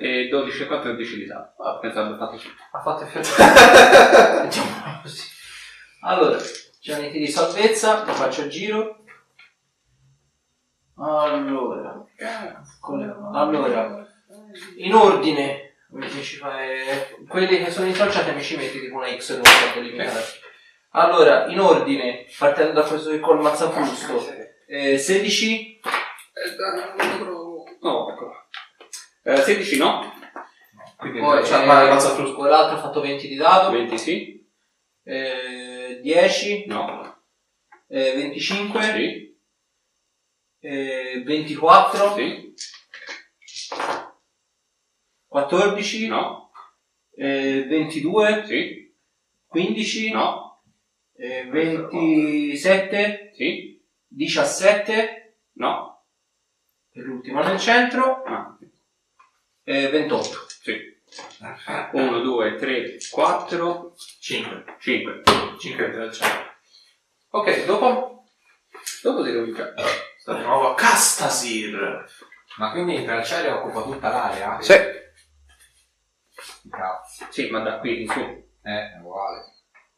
e 0.00 0.28
12 0.28 0.62
e 0.62 0.66
14 0.66 1.16
di 1.16 1.26
dado. 1.26 1.54
Ah, 1.62 1.78
Penso 1.78 2.00
abbia 2.00 2.16
fatto 2.16 2.36
tutto. 2.36 2.62
ha 2.70 2.80
fatto 2.80 3.02
effetto. 3.04 3.28
Diciamo 4.46 5.00
così. 5.02 5.22
Allora, 6.02 6.38
pianeti 6.80 7.18
di 7.18 7.26
salvezza, 7.26 8.04
lo 8.04 8.12
faccio 8.12 8.42
a 8.42 8.46
giro. 8.46 9.02
Allora, 10.96 12.04
allora, 13.32 14.06
in 14.76 14.94
ordine, 14.94 15.76
mi 15.90 16.08
ci 16.10 16.36
fai- 16.36 17.26
quelli 17.28 17.62
che 17.64 17.70
sono 17.70 17.86
intralciati 17.86 18.32
mi 18.32 18.42
ci 18.42 18.56
metti 18.56 18.80
tipo 18.80 18.96
una 18.96 19.16
X 19.16 19.34
non 19.36 19.44
so 19.44 19.80
delimitare. 19.80 20.24
Allora, 20.92 21.46
in 21.46 21.60
ordine, 21.60 22.26
partendo 22.38 22.72
da 22.72 22.86
questo 22.86 23.10
che 23.10 23.20
col 23.20 23.40
mazzafrusto, 23.40 24.26
eh, 24.66 24.98
16, 24.98 25.80
No, 27.80 28.10
ecco. 28.10 28.32
Eh, 29.22 29.36
16 29.42 29.76
no, 29.78 30.12
Quindi 30.96 31.18
poi 31.20 31.44
cioè, 31.44 31.62
eh, 31.62 31.66
ma 31.66 31.80
ammazza 31.80 32.14
frusto. 32.14 32.34
quell'altro 32.36 32.76
ha 32.76 32.80
fatto 32.80 33.00
20 33.00 33.28
di 33.28 33.36
dado, 33.36 33.70
20 33.70 33.98
sì, 33.98 34.46
eh, 35.04 36.00
10, 36.02 36.64
no, 36.66 37.22
eh, 37.88 38.12
25, 38.14 38.82
sì, 38.82 39.38
eh, 40.60 41.22
24, 41.24 42.14
sì, 42.16 42.52
14, 45.46 46.08
no, 46.08 46.50
eh, 47.14 47.64
22, 47.68 48.44
sì, 48.46 48.92
15, 49.46 50.10
no, 50.10 50.62
eh, 51.16 51.44
27, 51.44 53.32
sì, 53.34 53.80
17, 54.08 55.38
no, 55.52 56.06
e 56.92 57.00
l'ultimo 57.00 57.42
nel 57.42 57.58
centro, 57.58 58.22
ah, 58.24 58.58
eh, 59.62 59.88
28. 59.88 60.46
sì. 60.62 60.96
1, 61.92 62.20
2, 62.20 62.56
3, 62.56 62.96
4, 63.10 63.94
5. 64.20 64.64
5. 64.78 65.22
5 65.58 65.90
del 65.90 66.12
cielo. 66.12 66.54
Ok, 67.30 67.64
dopo? 67.64 68.26
Dopo 69.02 69.24
si 69.24 69.32
comincia. 69.32 69.72
Sta 70.18 70.34
di 70.34 70.42
nuovo 70.42 70.72
a 70.72 70.74
Castasir. 70.74 72.04
Ma 72.58 72.72
quindi 72.72 72.96
il 72.96 73.04
tracciare 73.04 73.50
occupa 73.50 73.82
tutta 73.82 74.10
l'area? 74.10 74.60
Sì. 74.60 74.97
Cazzo. 76.68 77.26
Sì, 77.30 77.50
ma 77.50 77.60
da 77.60 77.78
qui 77.78 78.02
in 78.02 78.08
su. 78.08 78.20
Eh, 78.20 78.92
è 78.92 78.98
uguale. 79.00 79.44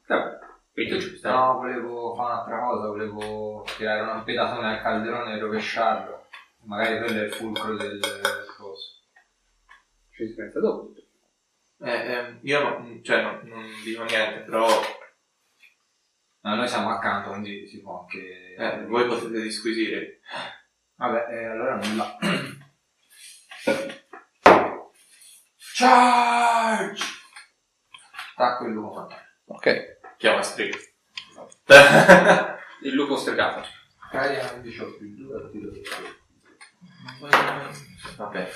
Vabbè, 0.07 0.39
ci 0.75 1.17
stai. 1.17 1.33
No, 1.33 1.55
volevo 1.55 2.15
fare 2.15 2.33
un'altra 2.33 2.59
cosa, 2.59 2.87
volevo 2.89 3.65
tirare 3.77 4.01
un 4.01 4.25
pedatone 4.25 4.69
al 4.69 4.83
calderone 4.83 5.35
e 5.35 5.39
rovesciarlo. 5.39 6.27
Magari 6.65 6.99
quello 6.99 7.21
è 7.21 7.25
il 7.25 7.33
fulcro 7.33 7.75
del 7.77 8.01
coso. 8.57 8.99
Ci 10.11 10.27
si 10.27 10.35
pensa 10.35 10.61
dopo. 10.61 10.93
Eh, 11.83 11.91
eh, 11.91 12.39
io 12.43 12.63
non, 12.63 13.03
cioè, 13.03 13.23
non, 13.23 13.41
non 13.45 13.65
dico 13.83 14.05
niente, 14.05 14.41
però 14.41 14.67
No, 16.43 16.55
noi 16.55 16.69
siamo 16.69 16.89
accanto, 16.89 17.31
quindi 17.31 17.67
si 17.69 17.83
può 17.83 18.01
anche... 18.01 18.55
eh, 18.55 18.85
voi 18.87 19.07
potete 19.07 19.43
disquisire. 19.43 20.21
Vabbè, 20.97 21.27
eh, 21.31 21.45
allora 21.45 21.77
nulla. 21.77 22.19
Charge! 25.81 27.03
Attacco 28.37 28.67
il 28.67 28.73
lupo 28.73 28.93
fantasma. 28.93 29.25
Ok. 29.47 29.99
Chiama 30.19 30.43
Strig. 30.43 30.77
Il 32.83 32.93
lupo 32.93 33.17
stregato. 33.17 33.63
Cagliano 34.11 34.61
18 34.61 34.97
più 34.99 35.09
2 35.17 35.51
tiro 35.51 35.71
di 35.71 35.81
Vabbè. 38.17 38.51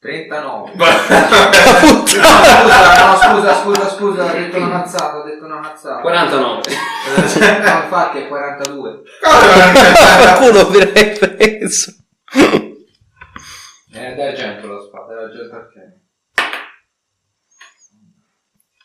39. 0.00 0.70
Puttana! 0.70 0.94
No, 3.04 3.16
scusa, 3.16 3.54
scusa, 3.60 3.88
scusa, 3.90 4.24
ho 4.24 4.32
detto 4.32 4.56
una 4.56 4.68
mazzata, 4.68 5.18
ho 5.18 5.22
detto 5.24 5.44
una 5.44 5.58
mazzata. 5.60 6.00
49. 6.00 6.62
No, 7.10 7.82
infatti 7.82 8.18
è 8.20 8.28
42. 8.28 9.02
Culo 10.38 10.68
vi 10.70 10.80
avrei 10.80 11.18
preso. 11.18 11.92
È 13.96 14.14
d'argento 14.14 14.66
la 14.72 14.80
spada, 14.82 15.12
è 15.12 15.16
d'argento 15.16 15.54
arcano. 15.56 16.04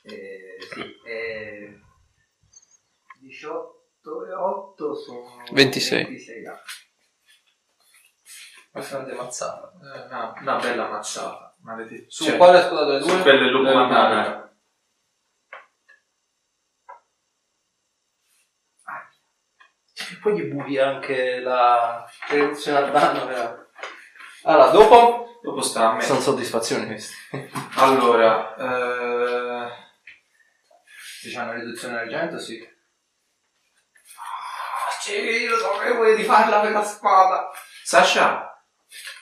Eh, 0.04 0.58
sì, 0.74 0.96
eh, 1.06 1.80
18 3.20 4.26
e 4.26 4.34
8 4.34 4.96
sono 4.96 5.44
26. 5.52 6.04
26 6.06 6.46
anni. 6.46 6.60
Una 8.74 8.86
grande 8.88 9.14
mazzata. 9.14 9.74
Eh, 9.74 10.06
Una, 10.06 10.34
una 10.40 10.56
bella 10.60 10.88
mazzata. 10.90 11.56
Maledetto. 11.62 12.10
Su 12.10 12.24
Cioè, 12.24 12.38
quale 12.38 12.62
scuola 12.62 12.86
delle 12.86 13.02
su 13.02 13.08
due? 13.08 13.22
quelle 13.22 13.50
lupo 13.52 13.64
Le 13.70 13.74
mannaia. 13.76 14.56
E 20.12 20.18
poi 20.22 20.36
gli 20.40 20.44
buchi 20.52 20.78
anche 20.78 21.40
la 21.40 22.06
riduzione 22.30 22.78
al 22.80 22.92
danno. 22.92 23.26
però. 23.28 23.61
Allora, 24.44 24.68
dopo 24.72 25.40
Dopo 25.42 25.62
sta 25.62 25.92
a 25.92 25.94
me. 25.96 26.02
sono 26.02 26.20
soddisfazioni 26.20 26.86
queste. 26.86 27.16
Allora, 27.76 28.56
eh, 28.56 29.70
Diciamo 31.24 31.54
riduzione 31.54 31.96
d'argento, 31.96 32.40
sì. 32.40 32.68
Sì, 35.02 35.14
io 35.20 35.58
sapevo 35.58 36.14
di 36.14 36.24
farla 36.24 36.60
per 36.60 36.72
la 36.72 36.84
spada. 36.84 37.50
Sasha, 37.84 38.64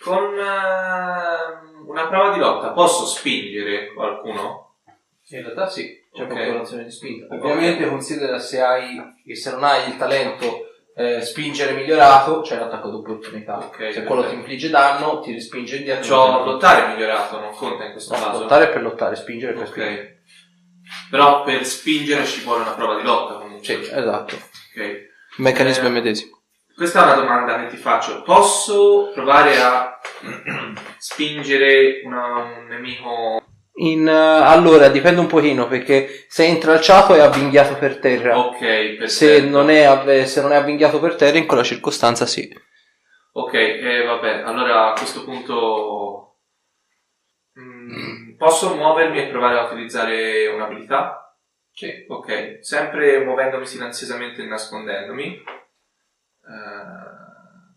con 0.03 0.33
eh, 0.38 1.83
una 1.88 2.07
prova 2.07 2.33
di 2.33 2.39
lotta 2.39 2.71
posso 2.71 3.05
spingere 3.05 3.93
qualcuno? 3.93 4.75
In 5.29 5.41
realtà 5.43 5.69
sì, 5.69 6.05
c'è 6.13 6.23
Ok. 6.23 6.27
proprio 6.27 6.53
un'azione 6.55 6.83
di 6.83 6.91
spinta. 6.91 7.33
Ovviamente 7.33 7.88
considera 7.88 8.39
se 8.39 8.61
hai 8.61 9.21
e 9.25 9.35
se 9.35 9.51
non 9.51 9.63
hai 9.63 9.89
il 9.89 9.97
talento 9.97 10.68
eh, 11.00 11.22
spingere 11.22 11.72
migliorato, 11.72 12.41
c'è 12.41 12.58
l'attacco 12.58 12.89
d'opportunità. 12.89 13.58
Ok, 13.58 13.94
se 13.94 14.03
quello 14.03 14.27
ti 14.27 14.36
infligge 14.36 14.70
danno, 14.70 15.22
ti 15.22 15.32
respinge 15.32 15.77
indietro. 15.77 16.13
C'ho 16.15 16.44
lottare 16.44 16.88
migliorato, 16.94 17.39
non 17.39 17.56
conta 17.56 17.86
in 17.86 17.91
questo 17.94 18.15
No, 18.18 18.24
caso. 18.25 18.39
lottare 18.39 18.68
per 18.68 18.82
lottare, 18.82 19.15
spingere 19.15 19.53
per 19.53 19.68
spingere. 19.68 20.01
Ok. 20.01 21.08
Però 21.10 21.44
per 21.44 21.65
spingere 21.65 22.25
ci 22.25 22.41
vuole 22.44 22.62
una 22.63 22.72
prova 22.74 22.96
di 22.98 23.03
lotta 23.03 23.36
comunque. 23.36 23.63
Sì, 23.65 23.74
esatto. 23.74 24.36
Ok. 24.36 25.08
Meccanismo 25.38 25.88
Eh, 25.88 25.91
medesimo. 25.91 26.38
Questa 26.75 27.00
è 27.01 27.03
una 27.03 27.13
domanda 27.15 27.60
che 27.62 27.68
ti 27.68 27.77
faccio. 27.77 28.22
Posso 28.24 29.12
provare 29.13 29.58
a 29.62 30.00
spingere 30.98 32.01
una- 32.03 32.36
un 32.58 32.65
nemico? 32.68 33.44
In, 33.79 34.07
eh, 34.07 34.12
allora, 34.12 34.89
dipende 34.89 35.21
un 35.21 35.27
pochino 35.27 35.67
perché 35.67 36.25
se 36.27 36.45
è 36.45 36.48
intralciato 36.48 37.13
è 37.13 37.19
avvinghiato 37.19 37.77
per 37.77 38.00
terra. 38.00 38.38
Ok, 38.38 38.59
perfetto. 38.59 39.07
Se 39.07 39.41
non, 39.41 39.69
è, 39.69 39.83
avve- 39.83 40.25
se 40.25 40.41
non 40.41 40.51
è 40.51 40.55
avvinghiato 40.55 41.00
per 41.00 41.15
terra, 41.15 41.38
in 41.38 41.45
quella 41.45 41.63
circostanza 41.63 42.25
sì. 42.25 42.51
Ok, 43.33 43.53
eh, 43.53 44.03
vabbè, 44.03 44.41
allora 44.41 44.89
a 44.89 44.93
questo 44.93 45.24
punto 45.24 46.39
mm, 47.57 48.36
posso 48.36 48.75
muovermi 48.75 49.19
e 49.19 49.27
provare 49.27 49.59
a 49.59 49.63
utilizzare 49.63 50.48
un'abilità? 50.48 51.36
Sì. 51.71 52.06
Ok, 52.10 52.58
sempre 52.62 53.23
muovendomi 53.23 53.65
silenziosamente 53.65 54.41
e 54.41 54.47
nascondendomi. 54.47 55.36
Eh, 55.36 55.43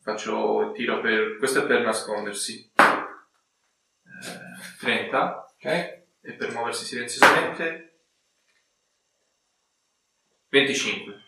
faccio 0.03 0.63
il 0.63 0.73
tiro 0.73 1.01
per... 1.01 1.37
questo 1.39 1.63
è 1.63 1.67
per 1.67 1.83
nascondersi. 1.83 2.73
Eh, 2.75 4.81
30. 4.81 5.47
Ok. 5.65 6.03
E 6.25 6.33
per 6.33 6.53
muoversi 6.53 6.85
silenziosamente 6.85 8.01
25. 10.49 11.21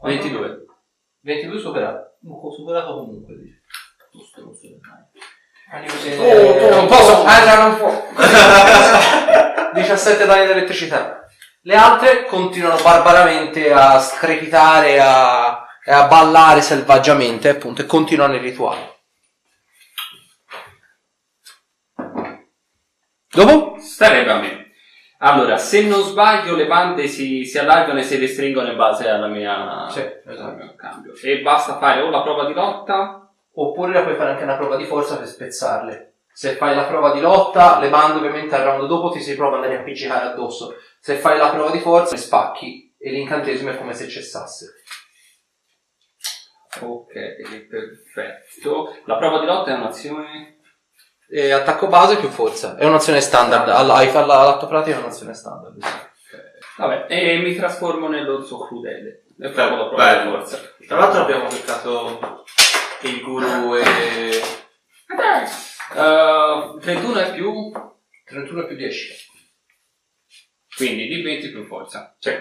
22. 0.01 0.65
22 1.21 1.59
superato. 1.59 2.17
Ho 2.27 2.51
superato 2.51 2.93
comunque, 2.99 3.36
dice. 3.38 3.62
Giusto, 4.12 4.41
non 4.43 4.53
so 4.53 4.67
Oh, 6.19 6.69
non 6.69 6.88
posso. 6.88 7.23
Ah, 7.25 7.43
già 7.43 7.67
non 7.67 7.77
può. 7.77 8.07
17 9.73 10.25
danni 10.25 10.45
di 10.45 10.51
elettricità. 10.51 11.25
Le 11.62 11.75
altre 11.75 12.25
continuano 12.25 12.81
barbaramente 12.83 13.71
a 13.71 13.99
screpitare 13.99 14.99
a- 14.99 15.65
e 15.86 15.91
a 15.91 16.07
ballare 16.07 16.62
selvaggiamente, 16.62 17.49
appunto, 17.49 17.81
e 17.81 17.86
continuano 17.86 18.36
il 18.36 18.41
rituale. 18.41 18.92
Dopo? 23.34 23.78
Starebbe 23.80 24.32
a 24.32 24.39
me. 24.39 24.72
Allora, 25.19 25.58
se 25.58 25.84
non 25.84 26.02
sbaglio, 26.02 26.56
le 26.56 26.67
bande 26.67 27.08
si, 27.08 27.46
si 27.46 27.58
allargano 27.58 28.00
e 28.00 28.04
si 28.04 28.17
restringono 28.17 28.69
in 28.69 28.76
base 28.76 29.08
alla 29.08 29.28
mia, 29.28 29.88
Sì, 29.89 30.00
al 30.00 30.22
esatto. 30.26 30.56
mio 30.56 30.76
cambio. 30.76 31.13
E 31.24 31.41
basta 31.41 31.78
fare 31.78 32.02
o 32.02 32.10
la 32.10 32.22
prova 32.22 32.46
di 32.46 32.54
lotta 32.54 33.24
Oppure 33.56 33.93
la 33.93 34.02
puoi 34.02 34.15
fare 34.15 34.32
anche 34.32 34.43
una 34.43 34.58
prova 34.58 34.76
di 34.78 34.86
forza 34.86 35.17
per 35.17 35.28
spezzarle. 35.28 36.13
Se 36.34 36.56
fai 36.56 36.76
la 36.76 36.86
prova 36.86 37.12
di 37.12 37.22
lotta, 37.22 37.80
le 37.80 37.89
bande 37.89 38.17
ovviamente 38.17 38.56
al 38.56 38.63
round 38.63 38.88
dopo 38.88 39.12
ti 39.12 39.22
si 39.22 39.36
prova 39.36 39.58
ad 39.58 39.63
andare 39.63 39.78
a 39.78 39.82
appiccicare 39.82 40.26
addosso. 40.26 40.76
Se 41.00 41.15
fai 41.17 41.38
la 41.38 41.52
prova 41.52 41.69
di 41.69 41.80
forza, 41.80 42.15
le 42.15 42.22
spacchi 42.22 42.96
e 42.98 43.12
l'incantesimo 43.12 43.69
è 43.69 43.78
come 43.78 43.93
se 43.93 44.08
cessasse. 44.08 44.74
Ok, 46.82 47.13
perfetto. 47.69 48.96
La 49.06 49.17
prova 49.17 49.39
di 49.39 49.46
lotta 49.46 49.69
è 49.69 49.76
un'azione. 49.76 50.58
E 51.29 51.51
attacco 51.51 51.88
base 51.88 52.17
più 52.17 52.29
forza. 52.29 52.75
È 52.75 52.86
un'azione 52.86 53.21
standard. 53.21 53.69
Alla, 53.69 53.95
alla- 53.95 54.39
all'atto 54.39 54.67
pratico 54.67 54.97
è 54.97 55.01
un'azione 55.01 55.33
standard. 55.33 55.83
sì. 55.83 56.38
Vabbè, 56.77 57.05
e 57.07 57.38
mi 57.38 57.55
trasformo 57.55 58.07
nell'orso 58.07 58.59
crudele. 58.59 59.25
E 59.39 59.49
provo 59.49 59.75
la 59.75 59.88
prova 59.88 60.03
Bello. 60.03 60.31
di 60.31 60.38
forza. 60.38 60.59
Tra 60.88 60.97
l'altro 60.97 61.21
abbiamo 61.21 61.47
beccato 61.47 62.43
il 63.01 63.21
guru 63.21 63.75
e... 63.75 64.41
Uh, 65.93 66.79
31 66.79 67.19
è 67.19 67.33
più. 67.33 67.71
31 68.25 68.65
più 68.65 68.75
10. 68.75 69.13
Quindi 70.75 71.07
di 71.07 71.21
20 71.21 71.51
più 71.51 71.65
forza. 71.65 72.15
Sì. 72.19 72.31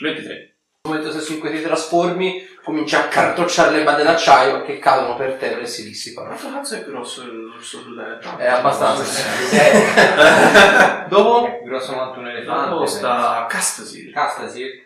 23. 0.00 0.55
Momento 0.86 1.10
stesso 1.10 1.32
in 1.32 1.40
cui 1.40 1.50
ti 1.50 1.60
trasformi, 1.60 2.46
cominci 2.62 2.94
a 2.94 3.08
cartocciare 3.08 3.76
le 3.76 3.84
bande 3.84 4.02
d'acciaio 4.02 4.62
che 4.62 4.78
cadono 4.78 5.16
per 5.16 5.34
terra 5.34 5.60
e 5.60 5.66
si 5.66 5.82
dissipano. 5.82 6.28
Quanto 6.28 6.50
cazzo 6.50 6.74
è 6.76 6.84
grosso 6.84 7.24
l'orso 7.24 7.82
crudele? 7.82 8.18
È 8.36 8.46
abbastanza. 8.46 9.22
Eh. 9.52 11.08
Dopo? 11.08 11.60
Grosso 11.64 11.92
quanto 11.92 12.20
un 12.20 12.28
elefante. 12.28 12.70
Dopo 12.70 12.86
sta 12.86 13.46
Castasir. 13.48 14.12
Castasir. 14.12 14.84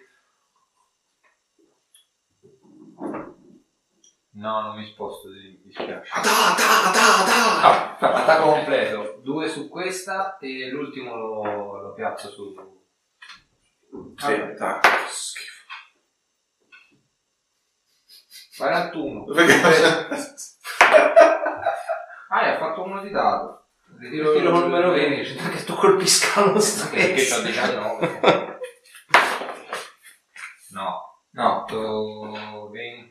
No, 4.33 4.61
non 4.63 4.77
mi 4.77 4.87
sposto, 4.87 5.29
mi 5.29 5.61
dispiace. 5.65 6.11
Da, 6.15 6.55
da, 6.57 6.91
da, 6.93 7.25
da! 7.27 7.63
Ah, 7.63 7.97
attacco 7.99 8.53
completo. 8.53 9.21
Due 9.23 9.49
su 9.49 9.69
questa 9.69 10.39
e 10.39 10.71
l'ultimo 10.71 11.15
lo, 11.15 11.81
lo 11.83 11.93
piazzo 11.93 12.31
su... 12.31 12.55
Sì, 14.17 14.33
attacco. 14.33 14.89
Schifo. 15.11 15.50
41. 18.61 19.25
Perché- 19.25 19.61
Ah, 22.33 22.53
ha 22.55 22.59
fatto 22.59 22.85
uno 22.85 23.03
di 23.03 23.11
dado. 23.11 23.65
Ritiro 23.99 24.35
il 24.35 24.45
numero 24.45 24.93
20, 24.93 25.35
che 25.35 25.65
tu 25.65 25.75
colpisca 25.75 26.45
lo 26.45 26.53
Perché 26.53 27.19
stesso. 27.19 27.41
ho 27.41 27.43
19. 27.43 28.59
No. 30.71 31.09
No, 31.33 31.63
8, 31.63 32.71
20, 32.71 33.11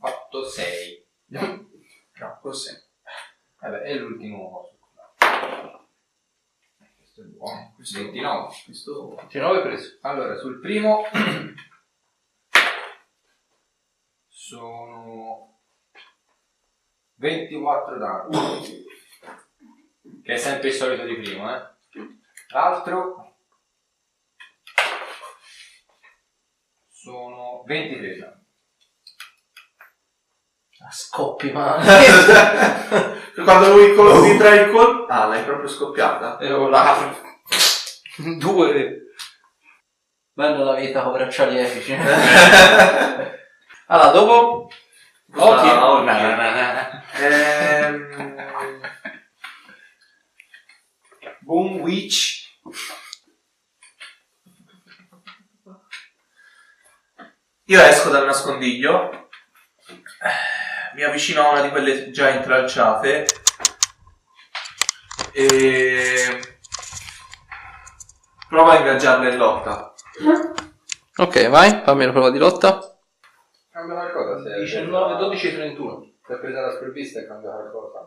8, 0.00 0.44
6. 0.44 1.06
No, 1.26 2.38
così. 2.40 2.70
Vabbè, 3.60 3.78
è 3.80 3.94
l'ultimo. 3.94 4.68
Questo 6.96 7.22
è 7.22 7.24
buono. 7.24 7.72
Questo- 7.74 7.98
29. 7.98 8.48
Questo... 8.64 9.14
29 9.16 9.62
preso. 9.62 9.98
Allora, 10.02 10.36
sul 10.36 10.60
primo 10.60 11.02
sono 14.44 15.60
24 17.14 17.96
danni. 17.96 18.84
Che 20.22 20.32
è 20.34 20.36
sempre 20.36 20.68
il 20.68 20.74
solito 20.74 21.04
di 21.06 21.14
prima, 21.14 21.56
eh. 21.56 21.98
L'altro 22.52 23.36
sono 26.90 27.62
23 27.64 28.18
danni. 28.18 28.42
Ah, 30.80 30.92
Scoppi, 30.92 31.50
ma... 31.50 31.78
Quando 33.32 33.72
lui 33.72 33.94
colpi 33.94 34.36
tra 34.36 34.54
il 34.54 34.70
colpo... 34.70 35.06
Ah, 35.06 35.24
l'hai 35.26 35.42
proprio 35.44 35.68
scoppiata? 35.68 36.36
E 36.36 36.52
ora... 36.52 37.16
Due. 38.38 38.98
Bella 40.34 40.64
la 40.64 40.74
vita 40.74 41.02
con 41.02 41.12
bracciali 41.12 41.58
epici. 41.58 41.94
allora, 43.86 44.10
dopo... 44.10 44.70
Occhi. 45.36 45.68
Ah, 45.68 45.90
occhi. 45.90 46.04
no, 46.04 46.12
no, 46.12 46.36
no, 46.36 46.72
no. 46.72 47.02
Ehm... 47.18 48.34
Boom 51.40 51.80
Witch. 51.80 52.44
Io 57.66 57.80
esco 57.80 58.10
dal 58.10 58.26
nascondiglio, 58.26 59.28
mi 60.94 61.02
avvicino 61.02 61.42
a 61.42 61.50
una 61.50 61.62
di 61.62 61.70
quelle 61.70 62.10
già 62.10 62.28
intralciate 62.28 63.26
e 65.32 66.56
provo 68.48 68.70
a 68.70 68.76
ingaggiarla 68.76 69.30
in 69.30 69.36
lotta. 69.36 69.94
Ok, 71.16 71.48
vai, 71.48 71.80
fammi 71.84 72.04
la 72.04 72.12
prova 72.12 72.30
di 72.30 72.38
lotta. 72.38 72.93
Cambia 73.86 74.10
qualcosa 74.10 74.42
se 74.50 74.60
19, 74.60 75.16
12, 75.16 75.52
31. 75.54 76.12
Se 76.26 76.34
è 76.34 76.38
presa 76.38 76.60
la 76.62 76.72
sprovvista 76.72 77.20
e 77.20 77.26
cambia 77.26 77.50
qualcosa. 77.50 78.06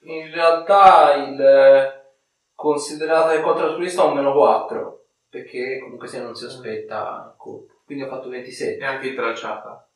In 0.00 0.30
realtà 0.30 1.14
il 1.14 2.06
considerata 2.54 3.32
il 3.32 3.40
contratturista 3.40 4.02
ha 4.02 4.06
un 4.06 4.16
meno 4.16 4.34
4 4.34 5.06
perché 5.30 5.78
comunque 5.80 6.08
se 6.08 6.20
non 6.20 6.34
si 6.34 6.44
aspetta 6.44 7.34
colpo. 7.38 7.80
Quindi 7.86 8.04
ho 8.04 8.08
fatto 8.08 8.28
27. 8.28 8.76
E 8.76 8.84
anche 8.84 9.08
intralciata. 9.08 9.90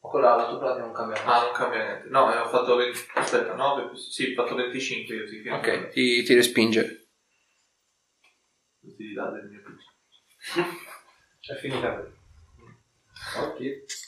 Ma 0.00 0.08
quella 0.10 0.36
la 0.36 0.48
tua 0.48 0.58
pratica 0.58 0.84
non 0.84 0.94
cambia 0.94 1.24
Ah, 1.24 1.42
non 1.42 1.52
cambia 1.52 1.82
niente. 1.84 2.08
No, 2.08 2.32
eh, 2.32 2.38
ho 2.38 2.46
fatto 2.46 2.76
20... 2.76 2.98
Aspetta, 3.14 3.54
9 3.54 3.88
più... 3.88 3.96
Sì, 3.96 4.30
ho 4.30 4.42
fatto 4.42 4.54
25 4.54 5.14
io, 5.14 5.26
sì. 5.26 5.42
che- 5.42 5.50
Ok, 5.50 5.88
ti, 5.88 6.22
ti 6.22 6.34
respinge. 6.34 7.08
Tutti 8.80 9.02
i 9.02 9.12
dati 9.12 9.34
del 9.40 9.48
mio 9.48 9.62
PC. 9.62 11.50
È 11.50 11.54
finita 11.56 11.96
qui. 11.96 12.14
Ok. 13.40 14.05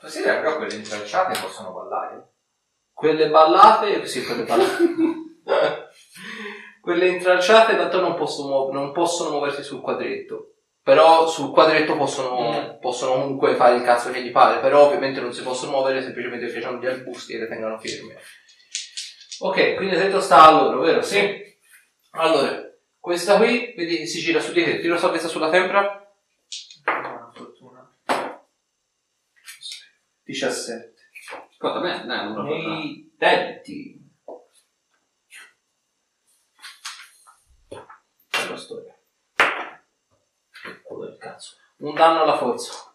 Considera 0.00 0.40
però 0.40 0.56
quelle 0.56 0.74
intralciate 0.74 1.38
possono 1.40 1.72
ballare. 1.72 2.34
Quelle 2.92 3.28
ballate, 3.28 4.06
sì, 4.06 4.24
quelle 4.24 4.44
ballate. 4.44 4.84
quelle 6.80 7.08
intralciate 7.08 7.72
in 7.72 7.78
realtà 7.78 8.00
non 8.00 8.14
possono, 8.14 8.48
muo- 8.48 8.72
non 8.72 8.92
possono 8.92 9.30
muoversi 9.30 9.62
sul 9.62 9.80
quadretto. 9.80 10.54
Però 10.82 11.26
sul 11.26 11.50
quadretto 11.50 11.96
possono, 11.96 12.78
possono 12.80 13.12
comunque 13.12 13.56
fare 13.56 13.76
il 13.76 13.82
cazzo 13.82 14.10
che 14.10 14.22
gli 14.22 14.30
pare. 14.30 14.60
Però 14.60 14.86
ovviamente 14.86 15.20
non 15.20 15.32
si 15.32 15.42
possono 15.42 15.72
muovere 15.72 16.00
semplicemente 16.00 16.46
perché 16.46 16.66
hanno 16.66 16.80
gli 16.80 16.86
arbusti 16.86 17.34
e 17.34 17.38
le 17.40 17.48
tengono 17.48 17.78
ferme. 17.78 18.16
Ok, 19.40 19.74
quindi 19.74 19.94
il 19.94 20.00
tetto 20.00 20.20
sta 20.20 20.44
a 20.44 20.50
loro, 20.50 20.80
vero? 20.80 21.02
Sì. 21.02 21.44
Allora, 22.12 22.62
questa 22.98 23.36
qui, 23.36 23.74
vedi 23.76 24.06
si 24.06 24.20
gira 24.20 24.40
su 24.40 24.52
di 24.52 24.64
te. 24.64 24.78
Tiro 24.78 24.96
salvezza 24.96 25.28
sulla 25.28 25.50
tempra. 25.50 26.10
Buona 26.84 27.30
fortuna. 27.34 27.92
17. 30.28 30.94
Ascolta, 31.48 31.80
beh, 31.80 32.04
dai, 32.04 32.24
non 32.24 32.34
proprio. 32.34 32.68
Nei 32.68 33.14
denti. 33.16 33.98
Bella 38.30 38.56
storia. 38.56 38.94
Oh, 40.84 41.04
del 41.06 41.16
cazzo. 41.16 41.56
Un 41.78 41.94
danno 41.94 42.22
alla 42.22 42.36
forza. 42.36 42.94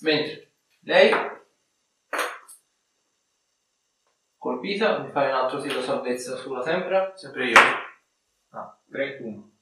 Mentre 0.00 0.54
lei 0.80 1.12
colpita, 4.36 4.98
mi 4.98 5.10
fai 5.12 5.28
un 5.28 5.34
altro 5.36 5.60
tiro 5.60 5.80
salvezza 5.82 6.34
sulla 6.36 6.62
tempra, 6.62 7.16
Sempre 7.16 7.50
io. 7.50 7.60
31. 8.90 9.52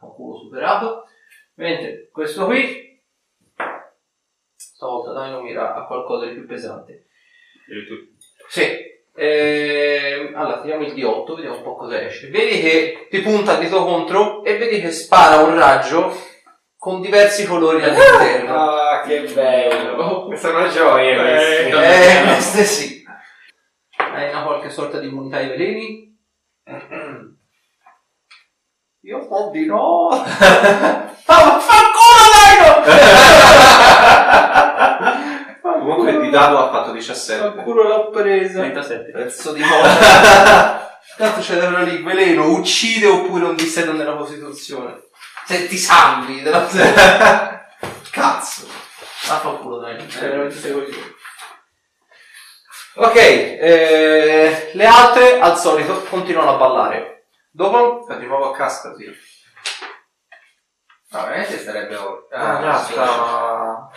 un 0.00 0.14
culo 0.14 0.38
superato. 0.38 1.08
Mentre 1.54 2.08
questo 2.10 2.46
qui, 2.46 2.85
stavolta 4.86 5.12
dai 5.12 5.30
non 5.30 5.42
mira 5.42 5.74
a 5.74 5.84
qualcosa 5.84 6.26
di 6.26 6.34
più 6.34 6.46
pesante. 6.46 7.06
Sì. 8.48 8.94
Ehm, 9.18 10.36
allora, 10.36 10.60
tiriamo 10.60 10.84
il 10.84 10.92
D8, 10.94 11.34
vediamo 11.34 11.56
un 11.56 11.62
po' 11.62 11.74
cosa 11.74 12.00
esce. 12.00 12.28
Vedi 12.28 12.60
che 12.60 13.08
ti 13.10 13.20
punta 13.20 13.54
il 13.54 13.58
dito 13.60 13.84
contro 13.84 14.44
e 14.44 14.56
vedi 14.56 14.80
che 14.80 14.92
spara 14.92 15.42
un 15.42 15.56
raggio 15.56 16.14
con 16.76 17.00
diversi 17.00 17.46
colori 17.46 17.82
all'interno. 17.82 18.54
Ah, 18.54 19.02
che 19.04 19.22
bello! 19.22 20.34
Sono 20.36 20.68
gioie 20.68 21.12
Eh, 21.12 21.70
queste. 21.70 22.18
Eh, 22.18 22.22
queste 22.24 22.64
sì. 22.64 23.04
Hai 23.96 24.28
una 24.28 24.44
qualche 24.44 24.70
sorta 24.70 24.98
di 25.00 25.08
immunità 25.08 25.38
ai 25.38 25.48
veleni? 25.48 26.14
Io 29.00 29.18
un 29.18 29.28
po' 29.28 29.50
di 29.52 29.66
no. 29.66 30.08
Ma 31.28 31.34
vaffanculo 31.42 32.84
dai 32.84 33.74
Comunque 35.86 36.10
il 36.10 36.30
dado 36.30 36.58
ha 36.58 36.70
fatto 36.70 36.90
17. 36.90 37.42
Vaffanculo 37.42 37.82
l'ho 37.84 38.10
presa. 38.10 38.58
37. 38.60 39.10
Pezzo 39.12 39.52
di 39.52 39.62
moda. 39.64 41.00
Tanto 41.16 41.40
c'è 41.40 41.56
da 41.58 41.80
lì, 41.82 42.02
veleno, 42.02 42.50
uccide 42.50 43.06
oppure 43.06 43.44
un 43.44 43.54
disseto 43.54 43.92
nella 43.92 44.16
Costituzione. 44.16 45.04
Se 45.46 45.68
ti 45.68 45.78
salvi 45.78 46.42
della... 46.42 46.66
Cazzo. 48.10 48.66
Vaffanculo 49.28 49.78
dai, 49.78 49.96
è 49.96 50.18
veramente 50.18 50.56
sei 50.56 50.72
coglione. 50.72 51.14
Ok, 52.96 53.16
eh, 53.16 54.70
le 54.72 54.86
altre 54.86 55.38
al 55.38 55.56
solito 55.56 56.02
continuano 56.04 56.54
a 56.54 56.56
ballare. 56.56 57.28
Dopo 57.50 58.06
di 58.18 58.26
nuovo 58.26 58.50
a 58.50 58.56
casca, 58.56 58.94
sì. 58.94 59.04
No, 61.10 61.20
veramente 61.20 61.58
sarebbe. 61.62 61.96
Ah, 62.32 62.78
sta... 62.82 63.90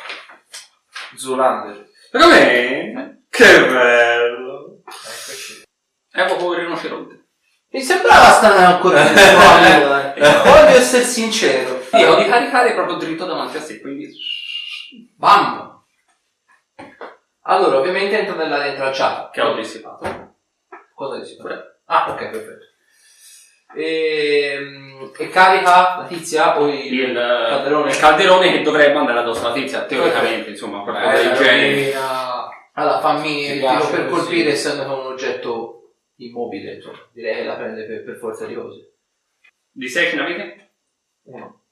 Zulander. 1.15 1.88
Ma 2.12 2.19
com'è? 2.22 3.17
Che 3.30 3.65
bello! 3.65 4.82
Eccoci. 4.86 5.63
Evoco 6.12 6.54
il 6.54 6.60
rinoceronte. 6.60 7.26
Mi 7.72 7.82
sembrava 7.82 8.32
stare 8.32 8.63
ancora 8.63 9.06
più 9.06 9.15
squallido, 9.17 10.15
eh. 10.15 10.41
Voglio 10.43 10.78
essere 10.78 11.04
sincero. 11.04 11.86
Io 11.93 12.15
di 12.15 12.26
caricare 12.26 12.74
proprio 12.74 12.98
dritto 12.98 13.26
davanti 13.26 13.58
a 13.58 13.62
sé, 13.62 13.80
quindi... 13.80 14.10
Bam! 15.15 15.84
Allora, 17.43 17.78
ovviamente 17.78 18.17
entra 18.17 18.36
nell'area 18.36 18.72
intralciata. 18.72 19.30
Che 19.32 19.41
ho 19.41 19.56
dissipato. 19.56 20.36
Cosa 20.93 21.19
dici? 21.19 21.38
Ah, 21.86 22.12
ok, 22.12 22.30
perfetto. 22.30 22.65
E, 23.75 25.10
e 25.17 25.29
carica 25.29 25.97
la 25.99 26.05
tizia, 26.08 26.51
poi 26.51 26.91
Il 26.93 27.13
calderone. 27.13 27.91
il 27.91 27.97
calderone 27.97 28.51
che 28.51 28.62
dovrebbe 28.62 28.97
andare 28.97 29.19
addosso 29.19 29.45
alla 29.45 29.53
tizia, 29.53 29.86
teoricamente, 29.86 30.49
insomma, 30.49 30.82
qualcosa 30.82 31.21
del 31.21 31.38
genere. 31.38 31.93
Allora, 32.73 32.99
fammi 32.99 33.45
il 33.45 33.60
tiro 33.60 33.89
per 33.89 34.08
così? 34.08 34.21
colpire, 34.21 34.51
essendo 34.51 34.84
che 34.84 34.89
un 34.89 35.05
oggetto 35.08 35.93
immobile, 36.15 36.75
insomma. 36.75 36.97
Direi 37.12 37.36
che 37.36 37.43
la 37.43 37.55
prende 37.55 37.86
per, 37.86 38.03
per 38.03 38.15
forza 38.17 38.45
di 38.45 38.55
cose. 38.55 38.93
Di 39.71 39.88
6 39.88 40.10
ce 40.10 40.15
n'avete? 40.15 40.71
Uno. 41.23 41.63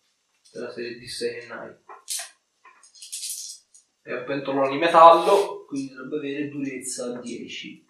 Per 0.51 0.61
la 0.61 0.71
serie 0.71 0.97
di 0.97 1.07
Senai. 1.07 1.75
È 4.01 4.13
un 4.13 4.23
pentolone 4.25 4.69
di 4.69 4.77
metallo, 4.77 5.65
quindi 5.67 5.93
dovrebbe 5.93 6.17
avere 6.17 6.49
durezza 6.49 7.19
10. 7.19 7.85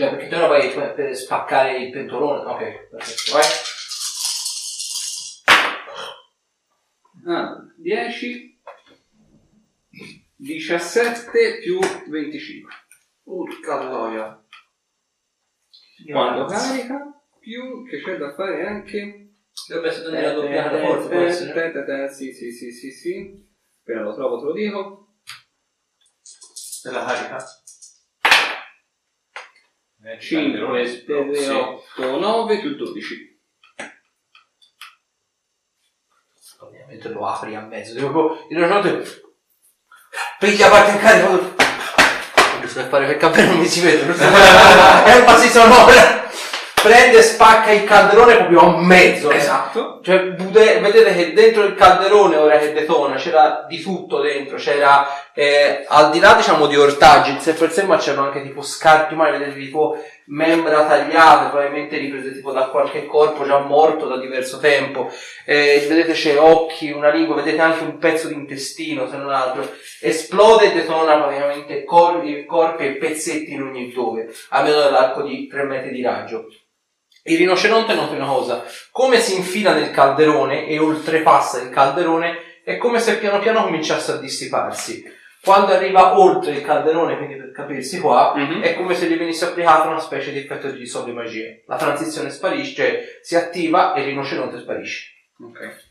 Cioè, 0.00 0.08
perché 0.08 0.28
tu 0.28 0.34
ora 0.36 0.46
vai 0.46 0.72
per, 0.72 0.94
per 0.94 1.14
spaccare 1.14 1.76
il 1.76 1.90
pentolone. 1.90 2.50
Ok, 2.50 2.88
perfetto. 2.88 3.32
Vai. 3.36 3.44
Ah, 7.26 7.70
10, 7.76 8.62
17 10.36 11.58
più 11.58 11.78
25. 12.08 12.72
Urca 13.24 13.82
noia. 13.82 14.42
Quando 16.10 16.46
carica, 16.46 17.22
più 17.38 17.86
che 17.86 18.00
c'è 18.00 18.16
da 18.16 18.32
fare 18.32 18.66
anche... 18.66 19.34
Dovrebbe 19.68 19.88
essere 19.88 20.10
nella 20.12 20.32
doppia 20.32 20.70
forza, 20.70 21.08
può 21.08 21.20
essere. 21.20 21.50
Aspetta, 21.50 22.08
sì, 22.08 22.32
sì, 22.32 22.50
sì, 22.52 22.70
sì, 22.72 22.90
sì. 22.90 23.46
Appena 23.82 24.00
lo 24.00 24.14
trovo 24.14 24.38
te 24.38 24.44
lo 24.46 24.52
dico. 24.54 25.16
Della 26.84 27.04
carica. 27.04 27.59
5, 30.18 30.86
7, 30.86 31.14
8, 31.50 32.18
9 32.18 32.58
più 32.60 32.74
12. 32.74 33.38
Ovviamente 36.60 37.08
lo 37.08 37.26
apri 37.26 37.54
a 37.54 37.60
mezzo. 37.60 37.94
Devo 37.94 38.10
proprio. 38.10 38.46
Il 38.48 38.56
rinoceronte. 38.56 39.22
Piglia 40.38 40.68
parte 40.68 40.90
in 40.92 40.98
carico. 40.98 41.54
Giusto 42.60 42.80
per 42.80 42.88
fare 42.88 43.06
perché 43.06 43.24
a 43.26 43.28
me 43.28 43.46
non 43.46 43.58
mi 43.58 43.66
si 43.66 43.80
vede. 43.80 44.02
È 44.12 45.18
un 45.18 45.24
passi 45.24 45.48
sonora. 45.48 46.29
Prende 46.82 47.18
e 47.18 47.22
spacca 47.22 47.72
il 47.72 47.84
calderone 47.84 48.36
proprio 48.36 48.60
a 48.60 48.80
mezzo. 48.80 49.30
Esatto. 49.30 50.00
Cioè, 50.02 50.30
bude- 50.30 50.80
vedete 50.80 51.14
che 51.14 51.32
dentro 51.34 51.64
il 51.64 51.74
calderone, 51.74 52.36
ora 52.36 52.56
che 52.56 52.72
detona, 52.72 53.16
c'era 53.16 53.66
di 53.68 53.82
tutto 53.82 54.20
dentro, 54.20 54.56
c'era, 54.56 55.06
eh, 55.34 55.84
al 55.86 56.10
di 56.10 56.20
là 56.20 56.32
diciamo 56.32 56.66
di 56.66 56.76
ortaggi, 56.76 57.32
in 57.32 57.40
sé 57.40 57.52
per 57.52 57.70
sé, 57.70 57.82
ma 57.82 57.98
c'erano 57.98 58.28
anche 58.28 58.42
tipo 58.42 58.62
scarti 58.62 59.12
umani, 59.12 59.38
vedete 59.38 59.58
tipo 59.58 59.98
membra 60.26 60.86
tagliate, 60.86 61.50
probabilmente 61.50 61.98
riprese 61.98 62.32
tipo 62.32 62.52
da 62.52 62.68
qualche 62.68 63.04
corpo 63.04 63.44
già 63.44 63.58
morto 63.58 64.06
da 64.06 64.16
diverso 64.16 64.58
tempo, 64.58 65.10
eh, 65.44 65.84
vedete 65.86 66.12
c'è 66.12 66.38
occhi, 66.38 66.90
una 66.92 67.10
lingua, 67.10 67.34
vedete 67.34 67.60
anche 67.60 67.84
un 67.84 67.98
pezzo 67.98 68.28
di 68.28 68.34
intestino, 68.34 69.06
se 69.06 69.16
non 69.16 69.30
altro, 69.30 69.68
esplode 70.00 70.70
e 70.70 70.72
detona 70.72 71.18
praticamente 71.18 71.84
corpi, 71.84 72.46
corpi 72.46 72.86
e 72.86 72.96
pezzetti 72.96 73.52
in 73.52 73.62
ogni 73.62 73.92
dove, 73.92 74.32
almeno 74.50 74.82
nell'arco 74.82 75.22
di 75.22 75.46
3 75.46 75.64
metri 75.64 75.90
di 75.90 76.02
raggio. 76.02 76.46
Il 77.24 77.36
rinoceronte 77.36 77.94
nota 77.94 78.14
una 78.14 78.26
cosa, 78.26 78.64
come 78.90 79.18
si 79.20 79.36
infila 79.36 79.74
nel 79.74 79.90
calderone 79.90 80.66
e 80.66 80.78
oltrepassa 80.78 81.60
il 81.60 81.70
calderone, 81.70 82.62
è 82.64 82.76
come 82.78 82.98
se 82.98 83.18
piano 83.18 83.38
piano 83.40 83.62
cominciasse 83.62 84.12
a 84.12 84.16
dissiparsi. 84.16 85.04
Quando 85.42 85.72
arriva 85.72 86.18
oltre 86.18 86.52
il 86.52 86.62
calderone, 86.62 87.16
quindi 87.16 87.36
per 87.36 87.52
capirsi 87.52 87.98
qua, 88.00 88.34
Mhm. 88.36 88.60
è 88.62 88.74
come 88.74 88.94
se 88.94 89.06
gli 89.08 89.16
venisse 89.16 89.46
applicata 89.46 89.88
una 89.88 89.98
specie 89.98 90.32
di 90.32 90.38
effetto 90.38 90.68
di 90.70 90.78
dissolve 90.78 91.12
magia. 91.12 91.48
La 91.66 91.76
transizione 91.76 92.30
sparisce, 92.30 92.74
cioè 92.74 93.04
si 93.22 93.36
attiva 93.36 93.94
e 93.94 94.00
il 94.00 94.06
rinoceronte 94.06 94.58
sparisce. 94.60 95.08
Ok. 95.42 95.88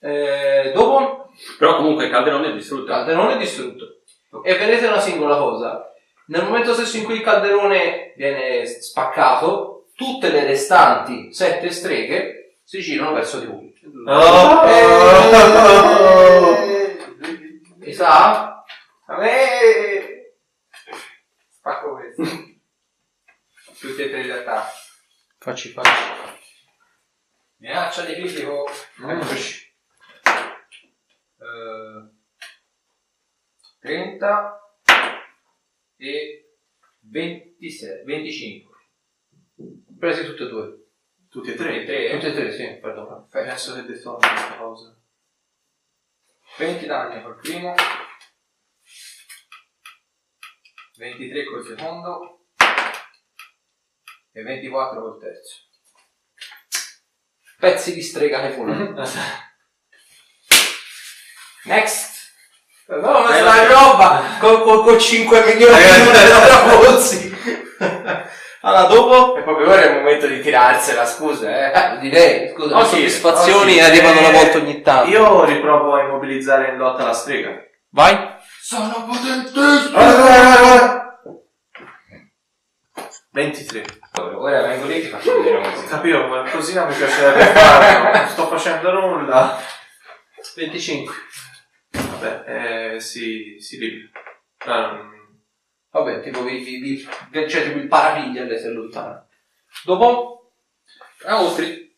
Eh, 0.00 0.72
dopo 0.74 1.30
Però 1.58 1.76
comunque 1.76 2.04
il 2.06 2.10
calderone 2.10 2.48
è 2.50 2.52
distrutto. 2.52 2.82
il 2.82 2.88
calderone 2.88 3.34
è 3.34 3.38
distrutto. 3.38 4.00
E 4.44 4.56
vedete 4.56 4.86
una 4.86 5.00
singola 5.00 5.36
cosa. 5.36 5.91
Nel 6.26 6.44
momento 6.44 6.72
stesso 6.74 6.96
in 6.96 7.04
cui 7.04 7.16
il 7.16 7.22
calderone 7.22 8.14
viene 8.16 8.64
spaccato, 8.66 9.88
tutte 9.94 10.30
le 10.30 10.44
restanti 10.44 11.32
sette 11.32 11.70
streghe 11.70 12.58
si 12.64 12.80
girano 12.80 13.12
verso 13.12 13.40
di 13.40 13.46
voi. 13.46 13.74
Oh! 14.06 14.64
Eh, 14.66 16.16
Mi 17.76 17.92
sa? 17.92 18.64
A 19.06 19.16
me! 19.18 20.34
Spacco 21.50 21.94
questo. 21.96 22.22
Tutti 23.80 24.02
e 24.02 24.10
tre 24.10 24.24
gli 24.24 24.30
attacchi. 24.30 24.78
Facci, 25.38 25.68
facci. 25.70 25.90
Minaccia 27.56 28.04
di 28.04 28.14
critico. 28.14 28.68
Eccoci. 29.08 29.74
Eh, 31.38 32.10
30 33.80 34.61
e 36.02 36.56
26, 36.98 38.04
25. 38.04 38.76
Presi 39.98 40.24
tutte 40.24 40.42
e 40.42 40.48
due. 40.48 40.86
Tutti 41.28 41.52
e 41.52 41.54
Tre. 41.54 41.84
Tutte 41.84 42.18
tre. 42.18 42.28
e 42.28 42.32
tre, 42.32 42.52
sì, 42.52 42.78
perdono. 42.80 43.28
Adesso 43.30 43.74
che 43.74 43.82
detto 43.84 44.16
questa 44.16 44.56
cosa. 44.56 45.00
20 46.58 46.86
danni 46.86 47.22
col 47.22 47.36
primo. 47.36 47.74
23 50.96 51.44
col 51.44 51.64
secondo. 51.64 52.46
E 54.32 54.42
24 54.42 55.00
col 55.00 55.20
terzo. 55.20 55.68
Pezzi 57.58 57.94
di 57.94 58.02
strega 58.02 58.40
che 58.40 58.56
volano. 58.56 58.92
Next! 61.64 62.11
No, 62.86 63.20
ma 63.20 63.32
sta 63.32 63.66
roba 63.66 64.22
con, 64.38 64.62
con, 64.62 64.82
con 64.82 64.98
5 64.98 65.44
milioni 65.46 65.82
di 65.82 66.10
trapozzi. 66.10 67.36
allora, 68.62 68.82
dopo? 68.84 69.36
E 69.36 69.42
proprio 69.42 69.68
ora 69.68 69.82
è 69.82 69.90
il 69.90 69.96
momento 69.98 70.26
di 70.26 70.40
tirarsela, 70.40 71.06
scusa, 71.06 71.48
eh. 71.48 71.72
Eh, 71.72 71.98
direi, 72.00 72.52
scusa, 72.54 72.76
Oh, 72.76 72.80
le 72.80 72.86
sì, 72.86 72.94
soddisfazioni 72.96 73.72
oh, 73.72 73.74
sì, 73.74 73.80
arrivano 73.80 74.18
eh, 74.18 74.28
una 74.28 74.38
volta 74.38 74.58
ogni 74.58 74.82
tanto. 74.82 75.10
Io 75.10 75.44
riprovo 75.44 75.94
a 75.94 76.02
immobilizzare 76.02 76.70
in 76.70 76.76
lotta 76.76 77.04
la 77.04 77.12
strega. 77.12 77.50
Vai. 77.90 78.36
Sono 78.60 79.06
potentissimo! 79.06 79.98
23. 83.32 83.84
Ora 84.20 84.60
vengo 84.62 84.86
lì 84.86 84.96
e 84.96 85.00
ti 85.00 85.08
faccio 85.08 85.36
vedere 85.40 85.62
come 85.62 85.76
si 85.76 85.82
fa. 85.84 85.96
Capivo, 85.96 86.26
ma 86.26 86.50
così 86.50 86.74
non 86.74 86.88
mi 86.88 86.94
piacerebbe 86.94 87.44
farlo. 87.46 88.18
Non 88.18 88.28
sto 88.28 88.46
facendo 88.46 88.92
nulla. 88.92 89.58
25. 90.56 91.14
Vabbè, 92.22 92.94
eh, 92.94 93.00
si, 93.00 93.56
si 93.58 93.78
libera. 93.78 94.10
Ah, 94.66 94.92
non- 94.92 95.10
Vabbè, 95.90 96.22
tipo, 96.22 96.42
vi, 96.42 96.58
vi, 96.58 96.78
vi, 96.78 96.98
cioè, 97.48 97.64
tipo 97.64 97.78
il 97.78 97.86
parapigliere 97.88 98.58
se 98.58 98.68
lontano. 98.68 99.26
Dopo? 99.84 100.52
Ah, 101.26 101.42
oltre. 101.42 101.90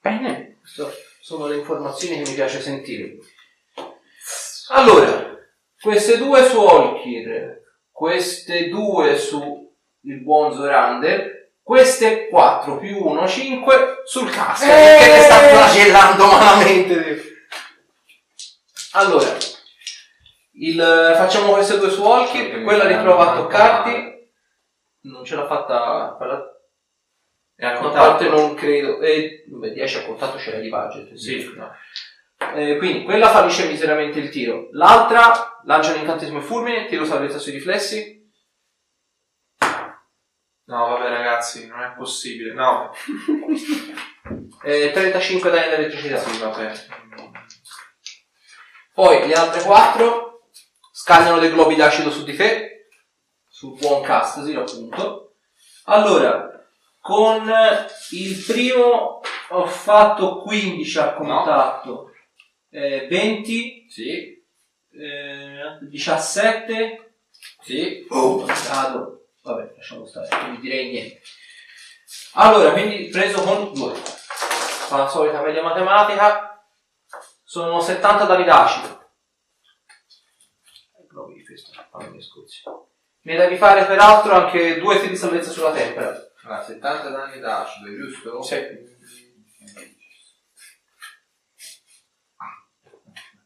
Bene, 0.00 0.58
queste 0.60 0.84
sono 1.20 1.46
le 1.46 1.56
informazioni 1.56 2.22
che 2.22 2.28
mi 2.28 2.34
piace 2.34 2.60
sentire. 2.60 3.16
Allora, 4.68 5.34
queste 5.80 6.18
due 6.18 6.44
su 6.48 6.58
Olkir, 6.60 7.62
queste 7.90 8.68
due 8.68 9.16
su 9.18 9.74
il 10.02 10.20
buon 10.22 10.52
Zorander, 10.52 11.52
queste 11.62 12.28
4 12.28 12.78
più 12.78 12.98
1, 13.02 13.26
5 13.28 14.02
sul 14.04 14.30
casco, 14.30 14.66
perché 14.66 15.10
ne 15.10 15.20
sta 15.22 15.38
flagellando 15.38 16.26
malamente. 16.26 17.22
Allora, 18.92 19.36
il, 20.62 21.12
facciamo 21.16 21.52
queste 21.52 21.78
due 21.78 21.90
su 21.90 22.02
Olkir, 22.04 22.62
quella 22.62 22.86
riprova 22.86 23.32
a 23.32 23.36
toccarti, 23.36 24.30
non 25.02 25.24
ce 25.24 25.34
l'ha 25.34 25.46
fatta 25.46 26.14
quella 26.16 26.40
È 27.56 27.66
a 27.66 27.72
a 27.72 27.78
contatto. 27.78 28.06
parte 28.06 28.28
non 28.28 28.54
credo. 28.54 29.00
E, 29.00 29.44
vabbè, 29.48 29.72
10 29.72 29.98
a 29.98 30.04
contatto 30.04 30.36
c'era 30.36 30.58
di 30.58 30.68
budget. 30.68 31.14
Sì, 31.14 31.52
no. 31.56 31.72
Eh, 32.54 32.76
quindi 32.78 33.04
quella 33.04 33.28
fallisce 33.28 33.68
miseramente 33.68 34.18
il 34.20 34.30
tiro. 34.30 34.68
L'altra 34.72 35.60
lancia 35.64 35.92
un 35.92 36.00
incantesimo 36.00 36.38
e 36.38 36.42
fulmine, 36.42 36.86
tiro 36.86 37.04
salvezza 37.04 37.38
sui 37.38 37.52
riflessi. 37.52 38.20
No, 40.64 40.86
vabbè 40.88 41.08
ragazzi, 41.08 41.66
non 41.66 41.82
è 41.82 41.92
possibile. 41.96 42.52
No. 42.54 42.92
Eh, 44.64 44.92
35 44.92 45.50
danni 45.50 45.70
d'elettricità. 45.70 46.18
Sì, 46.18 46.38
vabbè. 46.38 46.72
Poi 48.94 49.26
le 49.26 49.34
altre 49.34 49.62
quattro 49.62 50.31
scagliano 50.92 51.38
dei 51.38 51.50
globi 51.50 51.74
d'acido 51.74 52.10
su 52.10 52.22
di 52.22 52.36
te, 52.36 52.88
sul 53.48 53.76
buon 53.78 54.02
Castasir 54.02 54.58
appunto. 54.58 55.36
Allora, 55.84 56.48
con 57.00 57.50
il 58.10 58.44
primo 58.44 59.20
ho 59.48 59.66
fatto 59.66 60.42
15 60.42 60.98
a 60.98 61.14
contatto, 61.14 62.12
eh, 62.70 63.06
20, 63.08 63.86
Sì, 63.88 64.44
eh, 64.92 65.78
17, 65.80 67.14
sì. 67.62 68.06
Vado. 68.08 69.26
Vabbè, 69.42 69.72
lasciamo 69.76 70.06
stare, 70.06 70.28
quindi 70.28 70.60
direi 70.60 70.90
niente. 70.90 71.20
Allora, 72.34 72.72
quindi 72.72 73.08
preso 73.08 73.42
con 73.42 73.72
2. 73.72 73.94
Fa 73.94 74.96
la 74.98 75.08
solita 75.08 75.42
media 75.42 75.62
matematica. 75.62 76.64
Sono 77.44 77.80
70 77.80 78.24
danni 78.24 78.44
d'acido. 78.44 79.01
Fammi 81.92 82.16
le 82.16 82.22
scorsi. 82.22 82.62
Mi 83.24 83.36
devi 83.36 83.56
fare 83.58 83.84
peraltro 83.84 84.32
anche 84.32 84.78
due 84.78 84.96
tiri 84.96 85.10
di 85.10 85.16
salvezza 85.16 85.50
sulla 85.50 85.72
tempera. 85.72 86.16
Ah, 86.44 86.62
70 86.62 87.10
danni 87.10 87.38
d'acido, 87.38 87.94
giusto? 87.94 88.42
Sì. 88.42 88.56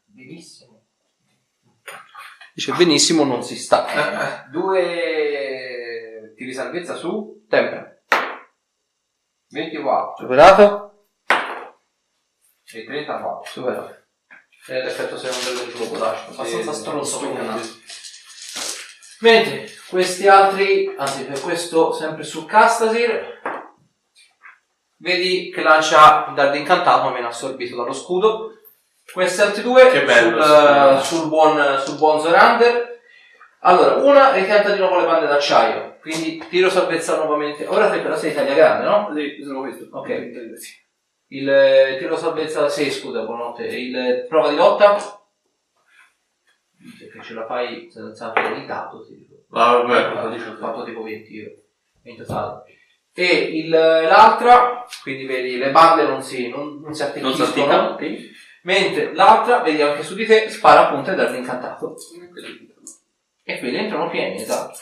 Benissimo. 0.05 0.85
Dice 2.53 2.71
benissimo, 2.73 3.23
non 3.23 3.43
si 3.43 3.55
sta. 3.55 4.47
Due 4.49 6.33
tiri 6.35 6.53
salvezza 6.53 6.95
su 6.95 7.45
Tempera. 7.47 7.95
24 9.49 10.15
Superato? 10.25 11.05
e 12.73 12.83
34. 12.83 13.51
Superato. 13.51 14.05
È 14.65 14.83
l'effetto 14.83 15.17
secondario 15.17 15.65
del 15.65 15.75
globo 15.75 15.97
d'acido. 15.97 16.31
Abbastanza 16.31 16.73
stronzo. 16.73 17.19
Mentre 19.21 19.67
questi 19.89 20.27
altri, 20.27 20.93
anzi 20.97 21.25
per 21.25 21.39
questo 21.41 21.91
sempre 21.91 22.23
su 22.23 22.45
Castasir, 22.45 23.41
vedi 24.97 25.49
che 25.49 25.61
lancia 25.61 26.31
dardo 26.35 26.57
incantato 26.57 27.05
ma 27.05 27.13
viene 27.13 27.27
assorbito 27.27 27.75
dallo 27.75 27.93
scudo. 27.93 28.51
Questi 29.11 29.41
altri 29.41 29.63
due 29.63 29.89
Che 29.89 30.03
bello, 30.03 30.41
sul, 30.43 31.01
sì. 31.01 31.15
sul 31.15 31.27
buon, 31.29 31.79
sul 31.79 31.97
buon 31.97 32.19
Zorander. 32.19 32.95
Allora, 33.61 33.95
una 33.95 34.31
ripianta 34.31 34.71
di 34.71 34.79
nuovo 34.79 34.99
le 34.99 35.05
bande 35.05 35.27
d'acciaio, 35.27 35.97
quindi 36.01 36.43
tiro 36.49 36.69
salvezza 36.69 37.15
nuovamente. 37.15 37.65
Ora 37.65 37.89
te 37.89 37.99
però 37.99 38.15
sei 38.15 38.33
taglia 38.33 38.53
grande, 38.53 38.85
no? 38.85 39.11
Sì, 39.15 39.41
sono 39.43 39.61
questo. 39.61 39.87
Ok. 39.91 40.09
Il 41.29 41.49
eh, 41.49 41.97
tiro 41.97 42.15
salvezza 42.15 42.69
6 42.69 42.91
scusa, 42.91 43.23
buonanotte. 43.23 43.65
Il 43.65 43.97
eh, 43.97 44.25
prova 44.29 44.49
di 44.49 44.55
lotta? 44.55 45.16
Che 47.17 47.23
ce 47.23 47.33
la 47.33 47.45
fai 47.45 47.89
senza 47.89 48.31
dato, 48.65 49.05
ti 49.05 49.15
dico. 49.15 49.35
Va 49.49 49.79
Ecco, 49.79 49.87
bene. 49.87 50.35
dice, 50.35 50.49
ho 50.49 50.55
fatto 50.57 50.83
tipo 50.83 51.01
20 51.03 51.33
io, 51.33 51.51
in 52.03 52.17
totale. 52.17 52.63
E 53.13 53.25
il, 53.25 53.69
l'altra, 53.69 54.85
quindi 55.01 55.25
vedi, 55.25 55.57
le 55.57 55.71
bande 55.71 56.03
non 56.03 56.21
si, 56.21 56.49
non, 56.49 56.79
non 56.79 56.93
si 56.93 57.03
Non 57.19 57.33
si 57.33 57.41
attecchiscono, 57.41 57.43
atticcano? 57.45 57.89
Ok. 57.93 58.19
mentre 58.63 59.15
l'altra, 59.15 59.61
vedi 59.61 59.81
anche 59.81 60.03
su 60.03 60.13
di 60.13 60.25
te, 60.25 60.49
spara 60.49 60.87
appunto 60.87 61.11
e 61.11 61.15
dardo 61.15 61.35
incantato. 61.35 61.95
E 63.43 63.59
quelli 63.59 63.77
entrano 63.77 64.09
pieni, 64.09 64.35
esatto. 64.41 64.77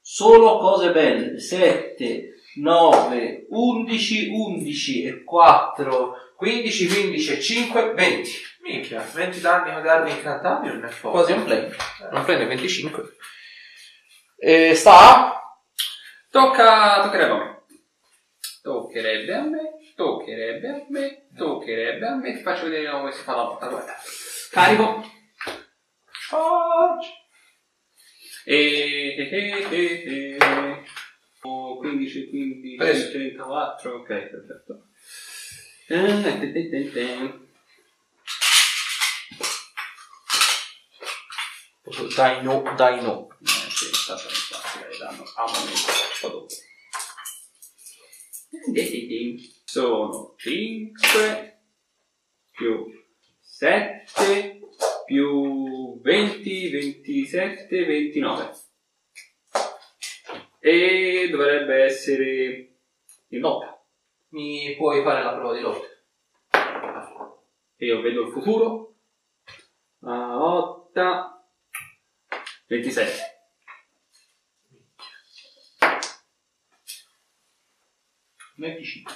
Solo 0.00 0.58
cose 0.58 0.90
belle. 0.90 1.38
7, 1.38 2.32
9, 2.56 3.46
11, 3.50 4.28
11 4.30 5.04
e 5.04 5.22
4, 5.24 6.14
15, 6.36 6.86
15 6.88 7.32
e 7.32 7.40
5, 7.40 7.92
20. 7.94 8.30
Minchia, 8.64 9.02
20 9.02 9.40
danni 9.40 9.72
con 9.74 9.82
dardi 9.82 10.10
incantati 10.10 10.68
non 10.68 10.82
è 10.84 10.88
poco. 10.88 11.18
Quasi 11.18 11.32
un 11.32 11.44
play. 11.44 11.70
Non 12.10 12.24
prende 12.24 12.46
25. 12.46 13.16
E 14.38 14.74
sta 14.74 14.98
a... 14.98 15.58
Tocca, 16.30 17.02
toccherebbe 17.02 17.32
a 17.32 17.36
me. 17.36 17.62
Toccherebbe 18.62 19.34
a 19.34 19.42
me, 19.42 19.92
toccherebbe 19.94 20.68
a 20.68 20.86
me, 20.88 21.26
toccherebbe 21.36 22.06
a 22.06 22.16
me. 22.16 22.32
Ti 22.32 22.40
faccio 22.40 22.64
vedere 22.64 22.90
come 22.90 23.12
si 23.12 23.22
fa 23.22 23.36
la 23.36 23.44
botta. 23.44 23.68
Guarda. 23.68 23.94
Carico. 24.50 25.04
Charge. 26.30 27.08
E, 28.46 29.14
e, 29.18 29.28
e, 29.30 29.68
e, 29.70 30.36
e. 30.38 30.84
Oh, 31.42 31.76
15, 31.76 32.30
15, 32.30 32.76
Preso. 32.76 33.10
34. 33.10 33.94
Ok, 33.96 34.06
perfetto. 34.06 34.86
Eh, 35.88 37.43
te, 41.94 42.02
te, 42.02 42.08
te. 42.08 42.14
Dai 42.14 42.42
no, 42.42 42.62
dai 42.76 43.02
no. 43.02 43.28
Eh, 43.40 43.46
sì, 43.46 43.90
è 43.90 43.94
stato 43.94 44.22
un 44.26 44.34
classico 44.48 44.86
che 44.88 44.98
danno 44.98 45.22
a 45.34 45.44
un 45.44 45.52
momento 45.52 45.92
troppo 46.18 46.36
dopo. 46.36 46.54
Sono 49.64 50.34
5 50.36 51.62
più 52.52 52.86
7 53.40 54.60
più 55.04 56.00
20, 56.00 56.70
27, 56.70 57.84
29. 57.84 58.50
E 60.58 61.28
dovrebbe 61.30 61.84
essere 61.84 62.78
in 63.28 63.40
lotta. 63.40 63.84
Mi 64.28 64.74
puoi 64.76 65.02
fare 65.02 65.22
la 65.22 65.34
prova 65.34 65.54
di 65.54 65.60
lotta? 65.60 65.86
E 67.76 67.86
io 67.86 68.00
vedo 68.00 68.22
il 68.22 68.32
futuro. 68.32 68.94
A 70.00 70.42
8, 70.42 71.33
27. 72.66 73.32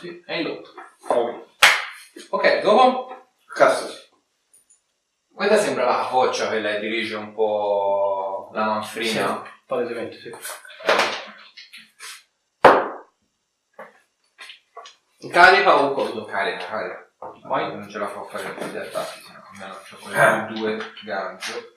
sì. 0.01 0.23
È 0.27 0.35
in 0.35 0.43
lotta. 0.49 0.71
Oh. 1.09 1.47
Ok, 2.31 2.61
dopo? 2.61 3.31
Cazzo. 3.55 4.07
Questa 5.33 5.57
sembra 5.57 5.85
la 5.85 6.09
coccia 6.11 6.49
che 6.51 6.59
lei 6.59 6.81
dirige 6.81 7.15
un 7.15 7.33
po' 7.33 8.51
la 8.53 8.65
manfrina. 8.65 9.43
Palesemente, 9.67 10.19
sì. 10.19 10.31
Carica 15.31 15.77
o 15.77 15.93
coso? 15.93 16.25
Carica, 16.25 16.67
carica. 16.67 17.13
Vai. 17.45 17.75
Non 17.75 17.89
ce 17.89 17.99
la 17.99 18.09
fa 18.09 18.25
fare 18.25 18.53
più 18.55 18.71
di 18.71 18.77
attacchi, 18.79 19.21
se 19.21 19.33
no 19.33 19.43
almeno 19.53 19.75
c'ho 19.89 19.97
quelle 19.97 20.49
Eh. 20.49 20.53
due 20.53 20.93
gancio. 21.05 21.73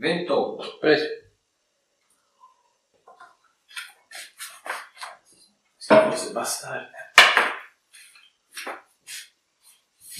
28. 0.00 0.78
Preso. 0.80 1.04
Sta 5.76 6.08
cose 6.08 6.32
bastarde. 6.32 6.90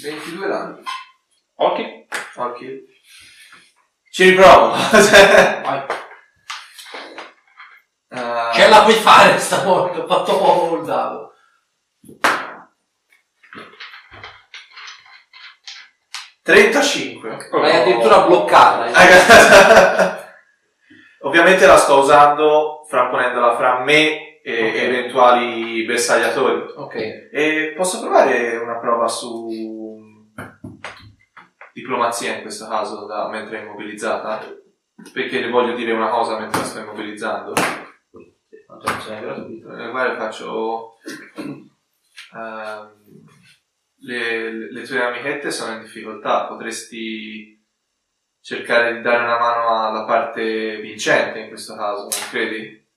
22 0.02 0.46
danni. 0.48 0.82
Occhi. 1.54 2.06
Ok. 2.36 2.58
Ci 4.12 4.24
riprovo. 4.30 4.74
Vai. 5.64 5.86
Eh, 8.12 8.50
Ce 8.54 8.68
la 8.68 8.82
puoi 8.82 8.94
fare 8.94 9.38
stavolta, 9.38 10.02
ho 10.02 10.06
fatto 10.06 10.38
poco 10.38 10.76
il 10.76 10.84
dado. 10.84 11.32
Trentacinque. 16.42 17.36
L'hai 17.52 17.80
addirittura 17.82 18.20
bloccata. 18.26 18.86
eh. 18.86 20.18
Ovviamente 21.22 21.66
la 21.66 21.76
sto 21.76 21.98
usando 21.98 22.84
frapponendola 22.88 23.56
fra 23.56 23.80
me 23.84 24.40
e 24.42 24.72
eventuali 24.84 25.84
bersagliatori. 25.84 26.72
Ok. 26.76 26.94
E 27.32 27.74
posso 27.76 28.00
provare 28.00 28.56
una 28.56 28.78
prova 28.78 29.06
su 29.06 29.48
diplomazia 31.74 32.36
in 32.36 32.40
questo 32.42 32.66
caso, 32.68 33.04
da- 33.06 33.28
mentre 33.28 33.58
è 33.60 33.62
immobilizzata? 33.64 34.40
Perché 35.12 35.40
le 35.40 35.50
voglio 35.50 35.74
dire 35.74 35.92
una 35.92 36.08
cosa 36.08 36.38
mentre 36.38 36.58
la 36.60 36.64
sto 36.64 36.78
immobilizzando. 36.80 37.52
Eh, 39.10 39.90
guarda, 39.90 40.16
faccio. 40.16 40.94
ehm, 42.34 42.98
le, 44.02 44.70
le 44.72 44.82
tue 44.82 45.02
amichette 45.02 45.50
sono 45.50 45.74
in 45.74 45.82
difficoltà, 45.82 46.46
potresti 46.46 47.58
cercare 48.40 48.94
di 48.96 49.02
dare 49.02 49.22
una 49.24 49.38
mano 49.38 49.86
alla 49.86 50.04
parte 50.04 50.80
vincente 50.80 51.40
in 51.40 51.48
questo 51.48 51.74
caso, 51.76 52.02
non 52.02 52.28
credi? 52.30 52.88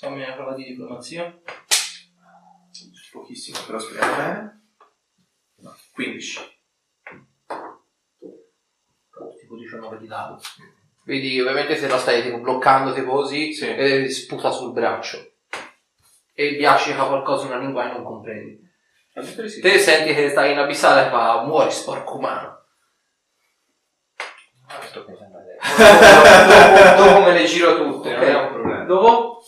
Fammi 0.00 0.22
una 0.22 0.34
prova 0.34 0.54
di 0.54 0.64
diplomazia. 0.64 1.38
Pochissimo, 3.10 3.58
però 3.66 3.78
speriamo 3.78 4.16
bene. 4.16 4.62
No, 5.56 5.76
15. 5.92 6.40
Tipo 9.40 9.56
19 9.56 9.98
di 9.98 10.06
dado. 10.06 10.40
Vedi, 11.04 11.40
ovviamente 11.40 11.76
se 11.76 11.88
la 11.88 11.98
stai 11.98 12.22
tipo 12.22 12.38
bloccando 12.38 12.94
tipo 12.94 13.10
così, 13.10 13.52
Sì. 13.52 13.66
e 13.66 14.08
sputa 14.08 14.50
sul 14.52 14.72
braccio. 14.72 15.32
E 16.32 16.56
biascica 16.56 17.04
qualcosa 17.04 17.46
in 17.46 17.50
una 17.52 17.60
lingua 17.60 17.90
e 17.90 17.92
non 17.92 18.04
comprendi. 18.04 18.69
Sì. 19.22 19.60
Te 19.60 19.78
senti 19.78 20.14
che 20.14 20.28
stai 20.30 20.52
in 20.52 20.58
abissale 20.58 21.06
e 21.06 21.10
fa 21.10 21.42
muori 21.44 21.70
sporco 21.70 22.16
umano. 22.16 22.58
Ah, 24.68 24.80
sto 24.82 25.04
pensando 25.04 25.38
dopo, 26.96 27.02
dopo 27.04 27.20
me 27.20 27.32
le 27.32 27.44
giro 27.44 27.76
tutte, 27.76 28.12
non 28.14 28.22
è 28.22 28.34
un 28.34 28.52
problema. 28.52 28.84
Dopo? 28.84 29.42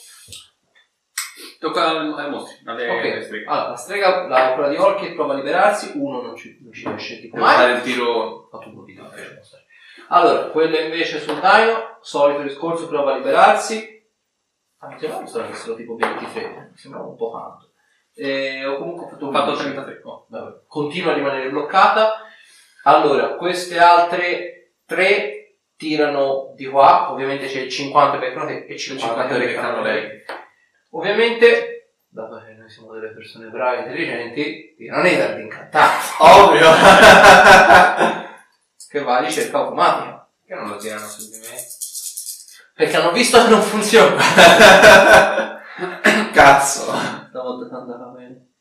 Tocca 1.59 1.89
al- 1.91 2.19
ai 2.19 2.29
mostri, 2.31 2.61
alle 2.67 2.89
alle 2.89 3.17
Ok. 3.19 3.23
streghe. 3.25 3.45
Allora, 3.47 3.69
la 3.71 3.77
strega, 3.77 4.27
la, 4.27 4.53
quella 4.55 4.69
di 4.69 4.77
Orchid 4.77 5.15
prova 5.15 5.35
a 5.35 5.37
liberarsi, 5.37 5.93
uno 5.95 6.21
non 6.21 6.35
ci, 6.37 6.59
non 6.61 6.73
ci 6.73 6.87
riesce 6.89 7.21
tipo 7.21 7.37
Devo 7.37 7.47
mai. 7.47 7.57
fare 7.57 7.73
il 7.75 7.83
tiro. 7.83 8.49
Ma 8.51 8.59
tu 8.59 8.85
lascia 8.97 9.43
stare. 9.43 9.65
Allora, 10.09 10.47
quello 10.49 10.77
invece 10.77 11.21
sul 11.21 11.37
Dino, 11.41 11.99
solito 12.01 12.43
discorso, 12.43 12.89
prova 12.89 13.13
a 13.13 13.17
liberarsi. 13.17 13.91
Ah, 14.79 14.89
mi 14.89 14.99
sembrava 14.99 15.25
che 15.47 15.53
fossero 15.53 15.75
tipo 15.77 15.95
23, 15.95 16.69
mi 16.73 16.77
sembrava 16.77 17.07
un 17.07 17.17
po' 17.17 17.31
tanto. 17.31 17.72
E 18.15 18.65
ho 18.67 18.77
comunque 18.79 19.09
fatto 19.11 19.27
un 19.27 19.33
fatto 19.33 19.51
11. 19.51 19.63
33. 19.65 20.01
Oh, 20.05 20.27
vabbè. 20.29 20.61
Continua 20.67 21.13
a 21.13 21.15
rimanere 21.15 21.51
bloccata. 21.51 22.27
Allora, 22.85 23.37
queste 23.37 23.79
altre 23.79 24.75
tre 24.87 25.57
tirano 25.77 26.53
di 26.55 26.67
qua, 26.67 27.11
ovviamente 27.11 27.47
c'è 27.47 27.61
il 27.61 27.71
50 27.71 28.19
per 28.19 28.35
te 28.35 28.67
e 28.67 28.73
il 28.75 28.79
50 28.79 29.25
per 29.27 29.39
beccano 29.39 29.83
lei. 29.83 30.23
Ovviamente, 30.91 31.95
dato 32.09 32.43
che 32.45 32.53
noi 32.53 32.69
siamo 32.69 32.93
delle 32.93 33.13
persone 33.13 33.49
brave 33.49 33.79
e 33.79 33.81
intelligenti, 33.81 34.75
tirano 34.77 35.09
i 35.09 35.17
dardi 35.17 35.43
incantati, 35.43 36.07
Ovvio! 36.19 36.71
che 38.89 39.01
va 39.01 39.17
a 39.17 39.21
ricerca 39.21 39.59
automatica. 39.59 40.29
Perché 40.45 40.63
non 40.63 40.71
lo 40.71 40.77
tirano 40.77 41.07
su 41.07 41.31
di 41.31 41.39
me? 41.39 41.57
Perché 42.75 42.97
hanno 42.97 43.13
visto 43.13 43.43
che 43.43 43.49
non 43.49 43.63
funziona. 43.63 44.23
Cazzo! 46.33 47.22
Stavolta 47.43 47.75
è 47.75 47.81
andata 47.81 48.05
bene. 48.11 48.53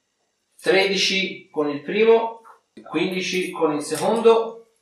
13 0.59 1.49
con 1.51 1.69
il 1.69 1.83
primo, 1.83 2.41
15 2.89 3.51
con 3.51 3.73
il 3.73 3.83
secondo 3.83 4.77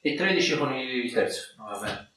e 0.00 0.14
13 0.14 0.56
con 0.56 0.74
il 0.74 1.12
terzo. 1.12 1.54
No, 1.58 1.64
vabbè. 1.66 2.10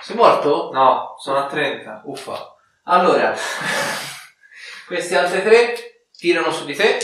Sei 0.00 0.14
morto? 0.14 0.70
No, 0.72 1.16
sono 1.18 1.38
a 1.38 1.46
30. 1.48 2.02
Uffa. 2.04 2.54
Allora, 2.84 3.34
questi 4.86 5.16
altri 5.16 5.42
tre 5.42 6.06
tirano 6.16 6.52
su 6.52 6.64
di 6.66 6.76
te. 6.76 6.98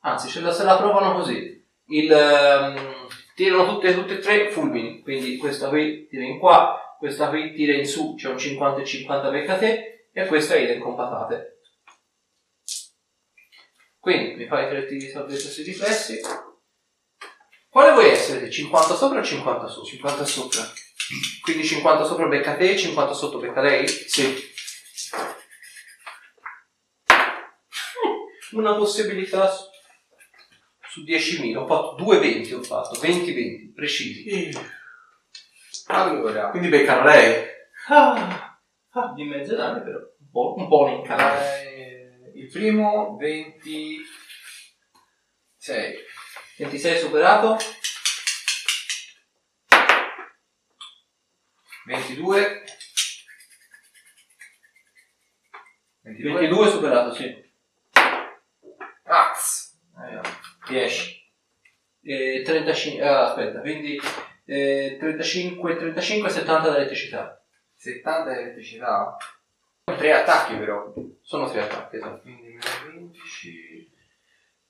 Anzi, 0.00 0.28
ce 0.28 0.40
la, 0.40 0.50
se 0.50 0.64
la 0.64 0.76
provano 0.76 1.14
così. 1.14 1.64
Il, 1.86 2.10
ehm, 2.10 3.06
tirano 3.36 3.66
tutte, 3.66 3.94
tutte 3.94 4.14
e 4.14 4.18
tre 4.18 4.50
fulmini. 4.50 5.00
Quindi 5.00 5.36
questa 5.36 5.68
qui 5.68 6.08
tira 6.08 6.24
in 6.24 6.40
qua, 6.40 6.89
questa 7.00 7.30
qui 7.30 7.54
tira 7.54 7.72
in 7.72 7.86
su, 7.86 8.14
c'è 8.14 8.28
un 8.28 8.36
50 8.36 8.82
e 8.82 8.84
50 8.84 9.30
becca 9.30 9.56
te, 9.56 10.08
e 10.12 10.26
questa 10.26 10.54
idem 10.54 10.80
con 10.80 10.94
patate. 10.94 11.62
Quindi 13.98 14.34
mi 14.34 14.46
fai 14.46 14.68
tre 14.68 14.84
tiri 14.84 15.06
di 15.06 15.08
salvezza 15.08 15.48
sui 15.48 15.62
riflessi. 15.62 16.20
Quale 17.70 17.92
vuoi 17.92 18.10
essere? 18.10 18.50
50 18.50 18.94
sopra 18.94 19.20
o 19.20 19.22
50 19.22 19.66
su? 19.66 19.82
50 19.82 20.24
sopra. 20.26 20.60
Quindi 21.40 21.64
50 21.64 22.04
sopra 22.04 22.26
becca 22.26 22.54
te, 22.56 22.76
50 22.76 23.14
sotto 23.14 23.38
becca 23.38 23.62
lei? 23.62 23.88
Sì. 23.88 24.28
Una 28.52 28.74
possibilità 28.74 29.50
su, 29.50 29.64
su 30.90 31.02
10.000. 31.02 31.56
Ho 31.56 31.66
fatto 31.66 31.96
2,20 32.04 32.56
ho 32.56 32.62
fatto, 32.62 33.00
20-20, 33.00 33.72
precisi. 33.72 34.68
Allora, 35.92 36.50
Quindi 36.50 36.68
beccano 36.68 37.04
lei. 37.04 37.46
Di 39.14 39.24
mezzo 39.24 39.56
danni 39.56 39.82
però, 39.82 39.98
un 39.98 40.30
po', 40.30 40.54
un 40.56 40.68
po' 40.68 40.88
in 40.88 41.02
canale. 41.02 41.62
eh, 41.64 42.32
il 42.34 42.48
primo 42.48 43.16
26, 43.16 44.04
26 46.58 46.98
superato, 46.98 47.56
22, 51.86 52.64
22, 56.02 56.32
22 56.40 56.68
superato, 56.70 57.14
sì. 57.14 57.48
Ax, 59.04 59.76
10, 60.68 61.18
E 62.02 62.42
35, 62.44 63.02
ah, 63.06 63.26
aspetta, 63.28 63.60
quindi 63.60 64.00
eh, 64.50 64.96
35, 64.98 65.76
35, 65.76 66.28
70 66.28 66.70
d'elettricità. 66.70 67.40
70 67.76 68.32
di 68.32 68.38
elettricità, 68.40 69.16
3 69.84 70.12
attacchi 70.12 70.54
però, 70.54 70.92
Sono 71.22 71.48
tre 71.48 71.62
attacchi, 71.62 71.96
esatto. 71.96 72.20
quindi 72.22 72.48
meno 72.48 72.60
15, 73.08 73.90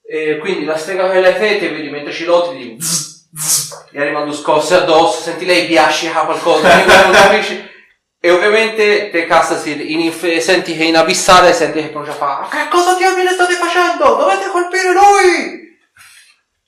E 0.03 0.39
quindi 0.39 0.65
la 0.65 0.77
strega 0.77 1.11
che 1.11 1.21
lei 1.21 1.35
fete, 1.35 1.71
vedi, 1.71 1.89
mentre 1.89 2.13
ci 2.13 2.25
lotti, 2.25 2.57
di 2.57 2.79
gli 3.93 3.99
arrivano 3.99 4.33
scosse 4.33 4.75
addosso, 4.75 5.23
senti 5.23 5.47
lei 5.47 5.67
biascica 5.67 6.25
qualcosa, 6.25 6.71
e 6.83 6.85
non 6.85 7.13
capisci. 7.13 7.69
E 8.23 8.31
ovviamente 8.31 9.09
te 9.11 9.25
Castasir 9.25 9.81
in 9.81 10.01
inf- 10.01 10.37
senti 10.37 10.77
che 10.77 10.85
in 10.85 10.97
abissale 10.97 11.55
senti 11.55 11.81
che 11.81 11.89
pronuncia 11.89 12.13
fa 12.13 12.47
Che 12.51 12.69
cosa 12.69 12.95
diamine 12.95 13.31
state 13.31 13.55
facendo? 13.55 14.15
Dovete 14.15 14.51
colpire 14.51 14.93
noi! 14.93 15.79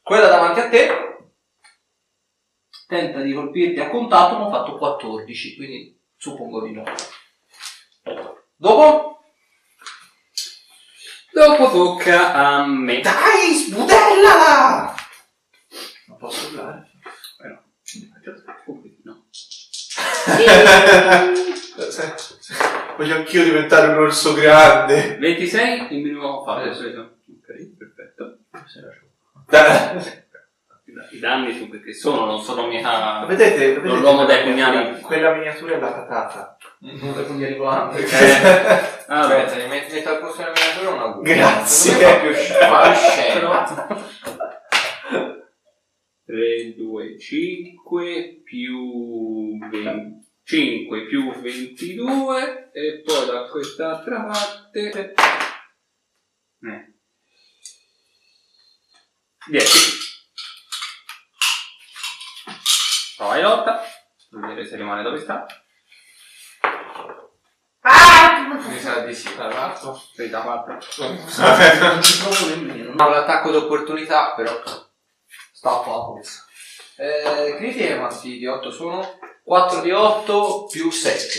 Quella 0.03 0.29
davanti 0.29 0.61
a 0.61 0.69
te 0.71 1.12
tenta 2.87 3.21
di 3.21 3.33
colpirti 3.33 3.81
a 3.81 3.89
contatto, 3.89 4.39
ma 4.39 4.47
ha 4.47 4.51
fatto 4.51 4.77
14, 4.77 5.57
quindi 5.57 5.99
suppongo 6.17 6.65
di 6.65 6.73
no. 6.73 6.85
Dopo? 8.57 9.25
Dopo 11.33 11.71
tocca 11.71 12.35
a 12.35 12.67
me. 12.67 13.01
Dai, 13.01 13.55
sbudellala! 13.55 14.95
Non 16.07 16.19
posso 16.19 16.49
urlare. 16.49 16.91
Eh 17.43 17.49
no. 17.49 17.63
No. 19.05 19.25
Voglio 22.97 23.17
anch'io 23.17 23.43
diventare 23.45 23.89
un 23.89 23.99
orso 23.99 24.35
grande. 24.35 25.17
26 25.19 25.95
il 25.95 26.03
minimo 26.03 26.45
fatto 26.45 26.73
solito. 26.75 27.19
Ok, 27.27 27.77
perfetto. 27.79 28.39
I 31.11 31.19
danni 31.19 31.57
su 31.57 31.69
perché 31.69 31.93
sono, 31.93 32.27
non 32.27 32.41
sono 32.41 32.67
mica... 32.67 33.25
Vedete, 33.27 33.59
vedete 33.59 33.87
Non 33.87 34.01
l'uomo 34.01 34.25
dai 34.25 34.45
pugnali. 34.45 35.01
Quella 35.01 35.35
miniatura 35.35 35.75
è 35.75 35.79
la 35.79 35.93
patata. 35.93 36.57
Le 36.81 37.23
pugnali 37.23 37.57
volanti. 37.57 38.03
Eh, 38.03 39.05
allora, 39.07 39.45
aspetta, 39.45 39.63
mi 39.63 39.69
metto 39.69 39.95
metto 39.95 40.09
al 40.09 40.19
posto 40.21 40.39
della 40.39 40.53
miniatura 40.53 40.91
un 40.91 41.01
augurio. 41.01 41.35
Grazie. 41.35 41.93
Non 41.93 42.01
fa 42.01 42.91
più 42.91 42.99
scemo. 42.99 44.11
3, 46.25 46.75
2, 46.77 47.19
5 47.19 48.41
più 48.45 49.59
20, 49.71 50.27
5 50.45 51.07
più 51.07 51.33
22 51.41 52.71
e 52.73 53.03
poi 53.05 53.27
da 53.27 53.49
quest'altra 53.49 54.25
parte 54.25 55.15
eh. 56.63 56.95
10 59.51 60.02
prova 63.23 63.37
di 63.37 63.43
lotta 63.43 63.85
vedere 64.31 64.67
se 64.67 64.77
rimane 64.77 65.03
dove 65.03 65.21
sta 65.21 65.47
Mi 68.69 68.79
sa 68.79 69.01
di 69.01 69.15
sì, 69.15 69.35
tra 69.35 69.49
l'altro. 69.49 70.01
34 70.15 70.79
Non 71.01 72.03
ci 72.03 72.19
provo 72.23 72.47
nemmeno. 72.55 72.95
Ho 72.97 73.09
l'attacco 73.09 73.51
d'opportunità, 73.51 74.35
però. 74.35 74.53
Sta 75.53 75.71
a 75.71 75.79
poco. 75.79 76.21
Eh, 76.97 77.55
critiche 77.57 77.97
quanti 77.97 78.39
di 78.39 78.47
8 78.47 78.71
sono? 78.71 79.19
4 79.43 79.81
di 79.81 79.91
8 79.91 80.67
più 80.67 80.91
7. 80.91 81.39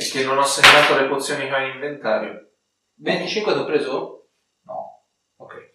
E 0.00 0.08
che 0.10 0.24
non 0.24 0.38
ho 0.38 0.44
segnato 0.44 0.98
le 0.98 1.06
pozioni 1.06 1.46
che 1.46 1.54
ho 1.54 1.58
in 1.58 1.74
inventario. 1.74 2.52
25 2.94 3.52
ti 3.52 3.58
ho 3.58 3.64
preso? 3.64 4.21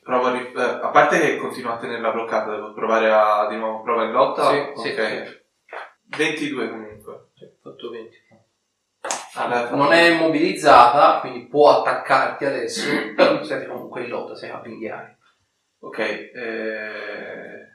Provo 0.08 0.28
a, 0.28 0.32
ri- 0.32 0.54
eh, 0.54 0.62
a 0.62 0.88
parte 0.88 1.20
che 1.20 1.36
continuo 1.36 1.74
a 1.74 1.78
tenerla 1.78 2.12
bloccata, 2.12 2.52
devo 2.52 2.72
provare 2.72 3.12
a 3.12 3.46
di 3.50 3.58
nuovo 3.58 3.82
prova 3.82 4.06
in 4.06 4.14
lotta. 4.14 4.50
Sì, 4.50 4.72
sì, 4.76 4.90
ok. 4.94 5.44
22 6.16 6.70
comunque. 6.70 7.28
Sì, 7.36 7.44
ho 7.44 7.50
fatto 7.62 7.90
20. 7.90 8.18
Allora, 9.36 9.70
Non 9.72 9.92
è 9.92 10.04
immobilizzata, 10.12 11.20
quindi 11.20 11.48
può 11.48 11.82
attaccarti 11.82 12.46
adesso. 12.46 12.90
Però 13.18 13.44
sei 13.44 13.68
comunque 13.68 14.04
in 14.04 14.08
lotta, 14.08 14.34
sei 14.34 14.50
a 14.50 14.60
pinghiare. 14.60 15.18
Ok. 15.80 16.00
Eh... 16.00 17.66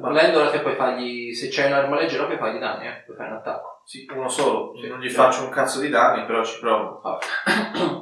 Volendola 0.00 0.50
te 0.50 0.60
puoi 0.60 0.74
fargli, 0.74 1.32
se 1.32 1.48
c'è 1.48 1.66
un'arma 1.68 1.96
leggera 1.96 2.26
puoi 2.26 2.36
fargli 2.36 2.58
danni, 2.58 2.88
eh? 2.88 3.02
puoi 3.06 3.16
fare 3.16 3.30
un 3.30 3.36
attacco. 3.36 3.80
Sì, 3.86 4.06
uno 4.14 4.28
solo. 4.28 4.78
Sì. 4.78 4.86
non 4.86 5.00
gli 5.00 5.08
faccio 5.08 5.44
un 5.44 5.48
cazzo 5.48 5.80
di 5.80 5.88
danni, 5.88 6.26
però 6.26 6.44
ci 6.44 6.60
provo. 6.60 7.00
Vabbè. 7.00 8.00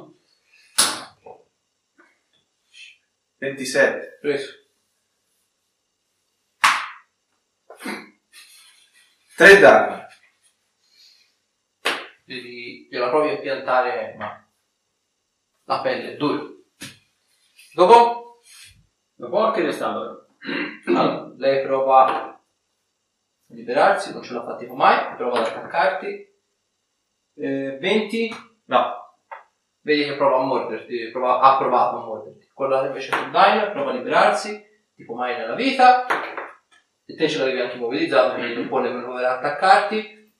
27. 3.41 4.19
Preso. 4.21 4.51
3 9.35 9.59
danni. 9.59 9.99
la 12.91 13.09
provi 13.09 13.31
a 13.31 13.37
piantare, 13.39 14.13
ma 14.15 14.47
la 15.63 15.81
pelle 15.81 16.13
è 16.13 16.17
dura. 16.17 16.43
Dopo, 17.73 18.41
Dopo 19.15 19.51
che 19.51 19.63
resta 19.63 19.87
allora? 19.89 20.23
allora, 20.85 21.33
lei 21.37 21.63
prova 21.63 22.05
a 22.05 22.41
liberarsi, 23.47 24.13
non 24.13 24.21
ce 24.21 24.33
l'ha 24.33 24.43
fatta 24.43 24.71
mai, 24.71 25.15
prova 25.15 25.39
ad 25.39 25.47
attaccarti. 25.47 26.29
Eh, 27.33 27.77
20, 27.79 28.29
No, 28.65 29.00
vedi 29.81 30.03
che 30.05 30.15
prova 30.15 30.37
a 30.37 30.45
morderti, 30.45 31.09
prova- 31.11 31.39
ha 31.39 31.57
provato 31.57 31.97
a 31.97 32.05
morderti. 32.05 32.49
Quello 32.53 32.85
invece 32.85 33.11
sul 33.11 33.25
diner 33.31 33.71
prova 33.71 33.91
a 33.91 33.93
liberarsi, 33.93 34.63
tipo 34.95 35.13
mai 35.13 35.37
nella 35.37 35.55
vita, 35.55 36.05
e 37.05 37.15
te 37.15 37.27
ce 37.27 37.39
l'avevi 37.39 37.59
anche 37.59 37.75
immobilizzato, 37.75 38.35
quindi 38.35 38.53
non 38.55 38.67
può 38.67 38.79
nemmeno 38.79 39.03
provare 39.03 39.25
ad 39.25 39.37
attaccarti. 39.37 40.33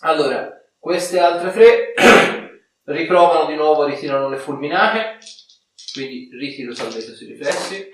Allora, 0.00 0.50
queste 0.78 1.18
altre 1.18 1.50
tre 1.50 1.94
riprovano 2.84 3.46
di 3.46 3.54
nuovo, 3.54 3.84
ritirano 3.84 4.28
le 4.28 4.36
fulminate, 4.36 5.18
quindi 5.92 6.28
ritiro 6.32 6.74
salvezza 6.74 7.14
sui 7.14 7.26
riflessi, 7.26 7.90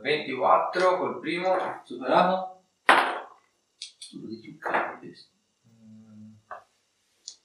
24 0.00 0.96
col 0.96 1.18
primo. 1.20 1.82
superato. 1.84 2.62
Sono 3.98 4.26
di 4.26 4.40
truccati 4.40 5.06
questi. 5.06 5.36
mm, 5.68 6.32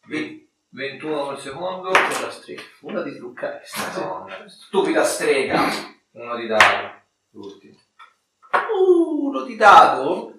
ve- 0.08 0.45
21 0.76 1.24
col 1.24 1.40
secondo. 1.40 1.90
Con 1.90 2.22
la 2.22 2.30
strega, 2.30 2.62
una 2.82 3.02
di 3.02 3.16
truccare. 3.16 3.64
Madonna, 3.78 4.46
stupida 4.48 5.04
strega. 5.04 5.64
Uno 6.12 6.36
di 6.36 6.48
dado. 6.48 7.02
L'ultimo. 7.32 7.78
uno 8.78 9.44
di 9.44 9.56
dado. 9.56 10.34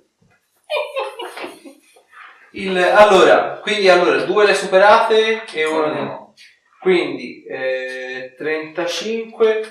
Il, 2.52 2.76
allora, 2.78 3.58
quindi 3.60 3.88
allora, 3.88 4.24
due 4.24 4.46
le 4.46 4.54
superate 4.54 5.44
e 5.44 5.64
uno 5.64 5.92
di 5.92 6.00
no. 6.00 6.34
Quindi 6.80 7.42
eh, 7.44 8.34
35 8.36 9.70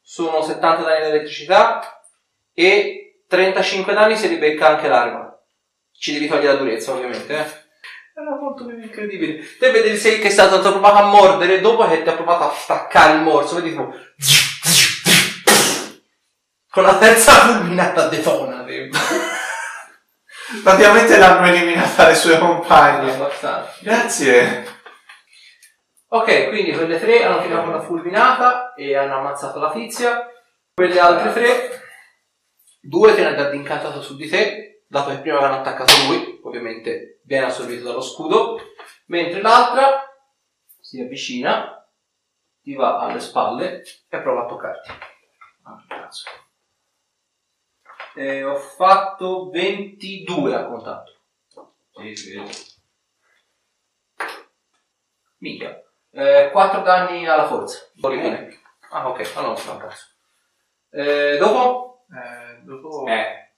sono 0.00 0.42
70 0.42 0.82
danni 0.82 1.00
di 1.00 1.08
elettricità 1.08 2.02
e 2.52 3.24
35 3.26 3.92
danni 3.92 4.16
se 4.16 4.28
li 4.28 4.36
becca 4.36 4.68
anche 4.68 4.88
l'arma. 4.88 5.38
Ci 5.92 6.12
devi 6.12 6.28
togliere 6.28 6.52
la 6.52 6.58
durezza, 6.58 6.92
ovviamente, 6.92 7.36
eh. 7.36 7.59
Era 8.14 8.36
molto 8.38 8.66
più 8.66 8.78
incredibile. 8.80 9.56
Te 9.58 9.70
vedi 9.70 9.96
sei 9.96 10.18
che 10.18 10.28
è 10.28 10.30
stato 10.30 10.60
ti 10.60 10.66
ha 10.66 10.72
provato 10.72 10.98
a 10.98 11.06
mordere 11.06 11.60
dopo 11.60 11.86
che 11.88 12.02
ti 12.02 12.08
ha 12.08 12.14
provato 12.14 12.44
a 12.44 12.54
staccare 12.54 13.16
il 13.16 13.22
morso, 13.22 13.56
vedi 13.56 13.70
tipo 13.70 13.94
con 16.70 16.84
la 16.84 16.96
terza 16.98 17.32
fulminata 17.32 18.08
detona. 18.08 18.64
tipo. 18.64 18.96
praticamente 20.62 21.18
l'hanno 21.18 21.46
eliminata 21.46 22.08
le 22.08 22.14
sue 22.14 22.38
compagne. 22.38 23.12
Abbastanza. 23.12 23.74
Grazie. 23.80 24.78
Ok, 26.12 26.48
quindi 26.48 26.72
quelle 26.72 26.98
tre 26.98 27.24
hanno 27.24 27.42
tirato 27.42 27.68
una 27.68 27.80
fulminata 27.80 28.74
e 28.74 28.96
hanno 28.96 29.18
ammazzato 29.18 29.58
la 29.58 29.70
tizia. 29.70 30.28
Quelle 30.74 30.98
altre 30.98 31.32
tre, 31.32 31.82
due 32.80 33.14
te 33.14 33.22
ne 33.22 33.36
hanno 33.36 33.52
incantato 33.52 34.00
su 34.00 34.16
di 34.16 34.28
te, 34.28 34.84
dato 34.88 35.10
che 35.10 35.18
prima 35.18 35.38
avevano 35.38 35.60
attaccato 35.60 35.92
lui, 36.06 36.29
ovviamente 36.50 37.20
viene 37.22 37.46
assorbito 37.46 37.84
dallo 37.84 38.00
scudo, 38.00 38.58
mentre 39.06 39.40
l'altra 39.40 40.04
si 40.80 41.00
avvicina, 41.00 41.88
ti 42.60 42.74
va 42.74 42.98
alle 42.98 43.20
spalle 43.20 43.82
e 44.08 44.20
prova 44.20 44.42
a 44.42 44.46
toccarti. 44.46 44.90
Ah, 45.62 45.84
cazzo. 45.86 46.28
E 48.14 48.42
ho 48.42 48.56
fatto 48.56 49.48
22 49.50 50.54
a 50.54 50.66
contatto. 50.66 51.12
Sì, 51.92 52.16
sì. 52.16 52.42
Minchia. 55.38 55.82
Eh, 56.10 56.50
4 56.50 56.82
danni 56.82 57.26
alla 57.26 57.46
forza. 57.46 57.88
Origine. 58.00 58.60
Ah, 58.90 59.08
ok, 59.08 59.32
allora 59.36 59.52
non 59.52 59.56
fa 59.56 59.72
un 59.72 59.78
cazzo. 59.78 60.06
Eh, 60.90 61.36
dopo? 61.38 62.04
Eh, 62.12 62.62
dopo... 62.64 63.06
Eh, 63.06 63.54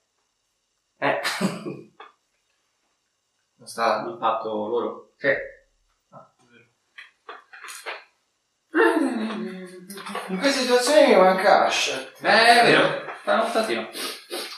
Eh. 0.98 1.20
Non 3.62 3.70
sta... 3.70 4.00
Hanno 4.00 4.16
fatto 4.18 4.48
loro. 4.66 5.12
Sì. 5.18 5.28
Ah, 6.08 6.32
in 10.30 10.38
queste 10.40 10.62
situazioni 10.62 11.06
mi 11.12 11.16
manca 11.16 11.66
Ash. 11.66 12.12
Eh, 12.22 12.28
è 12.28 12.66
vero. 12.66 13.04
Fa 13.22 13.40
un 13.40 13.48
statino. 13.48 13.88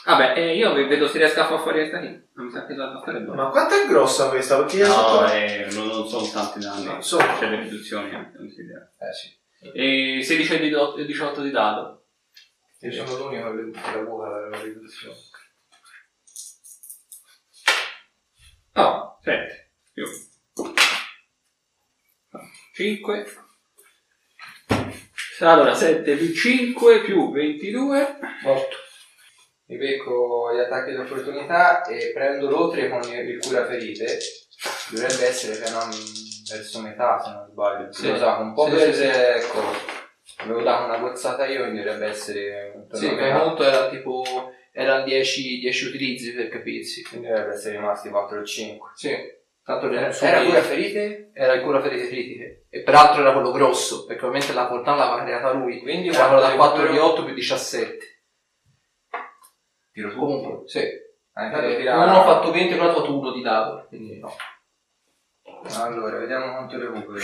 Vabbè, 0.05 0.33
eh, 0.35 0.55
io 0.55 0.73
vedo 0.73 1.07
se 1.07 1.19
riesco 1.19 1.41
a 1.41 1.45
far 1.45 1.59
fuori 1.59 1.81
il 1.81 1.87
statino. 1.89 2.19
Non 2.33 2.45
mi 2.47 2.51
sa 2.51 2.65
che 2.65 2.73
la 2.73 2.99
fare 3.05 3.19
buona. 3.19 3.43
Ma 3.43 3.49
quanto 3.49 3.75
è 3.75 3.85
grossa 3.87 4.29
questa? 4.29 4.57
Perché 4.57 4.77
io 4.77 4.87
No, 4.87 4.93
sotto... 4.93 5.31
eh, 5.31 5.67
non, 5.73 5.85
non 5.87 6.07
sono 6.07 6.27
tanti 6.27 6.59
danni. 6.59 6.85
Non 6.85 7.03
so. 7.03 7.17
C'è 7.17 7.47
le 7.47 7.59
riduzioni 7.61 8.11
anche, 8.15 8.39
non 8.39 8.49
si 8.49 8.63
vede. 8.63 8.91
Eh 8.97 9.13
sì. 9.13 10.17
E 10.19 10.23
16 10.23 10.55
e 10.55 10.59
18 10.61 10.97
e 10.97 11.05
18 11.05 11.41
di 11.43 11.51
dado. 11.51 12.05
Io 12.79 12.91
sono 12.91 13.29
l'unico 13.29 13.53
che 13.53 13.91
la 13.93 14.01
buca 14.03 14.27
la 14.49 14.61
riduzione. 14.61 15.15
7 19.25 19.71
più 19.91 20.05
5. 22.75 23.25
Allora 25.39 25.73
7 25.73 26.15
più 26.15 26.31
5 26.31 27.01
più 27.01 27.31
22. 27.31 28.17
8. 28.45 28.67
Mi 29.67 29.77
becco 29.77 30.53
gli 30.53 30.59
attacchi 30.59 30.91
di 30.91 30.97
opportunità 30.97 31.83
e 31.85 32.11
prendo 32.13 32.49
l'otre 32.51 32.87
con 32.87 33.01
il 33.01 33.39
cura 33.39 33.65
ferite. 33.65 34.19
Dovrebbe 34.91 35.25
essere 35.27 35.59
che 35.59 35.71
non 35.71 35.89
verso 36.47 36.81
metà 36.81 37.19
se 37.19 37.31
non 37.31 37.47
sbaglio. 37.49 37.91
Sì. 37.91 38.11
Lo 38.11 38.17
sa, 38.17 38.35
un 38.37 38.53
po' 38.53 38.69
Sì, 38.69 38.75
per 38.75 38.93
sì, 38.93 39.03
ecco. 39.05 39.61
Avevo 40.37 40.61
dato 40.61 40.85
una 40.85 40.99
gozzata 40.99 41.47
io, 41.47 41.61
quindi 41.61 41.81
dovrebbe 41.81 42.07
essere 42.07 42.73
intorno 42.75 43.07
Sì, 43.07 43.15
metà. 43.15 43.39
conto 43.39 43.63
era 43.63 43.89
tipo... 43.89 44.23
Erano 44.77 45.05
10, 45.05 45.59
10 45.59 45.85
utilizzi 45.87 46.33
per 46.33 46.49
capirsi. 46.49 47.01
Quindi 47.03 47.27
dovrebbe 47.27 47.53
essere 47.53 47.77
rimasti 47.77 48.09
4 48.09 48.39
o 48.41 48.43
5. 48.43 48.91
Sì. 48.95 49.15
Tanto 49.63 49.87
ne 49.87 49.97
Era 50.19 50.43
cura 50.43 50.61
ferite? 50.61 51.31
Era 51.33 51.61
cura 51.61 51.81
ferite 51.81 52.07
critiche. 52.07 52.65
E 52.69 52.81
peraltro 52.83 53.21
era 53.21 53.31
quello 53.31 53.51
grosso, 53.51 54.05
perché 54.05 54.25
ovviamente 54.25 54.53
la 54.53 54.67
portata 54.67 54.97
l'aveva 54.97 55.23
creata 55.23 55.53
lui. 55.53 55.79
Quindi 55.79 56.09
Era 56.09 56.25
quello 56.27 56.41
da 56.41 56.53
quanto 56.55 56.75
4 56.75 56.81
di 56.81 56.87
recupero? 56.97 57.13
8 57.13 57.23
più 57.25 57.33
17. 57.33 57.97
Tiro 59.93 60.11
su. 60.11 60.17
Comunque, 60.19 60.67
sì. 60.67 60.81
Ah, 61.37 61.47
Eh, 61.63 61.77
tirare- 61.77 62.03
uno 62.03 62.19
ha 62.21 62.23
fatto 62.25 62.51
20 62.51 62.73
e 62.73 62.77
l'altro 62.77 62.97
ha 62.97 63.01
fatto 63.01 63.17
1 63.17 63.31
di 63.31 63.41
dado. 63.41 63.85
Quindi 63.87 64.19
no. 64.19 64.35
Allora, 65.79 66.17
vediamo 66.17 66.51
quanto 66.51 66.77
recupero. 66.77 67.23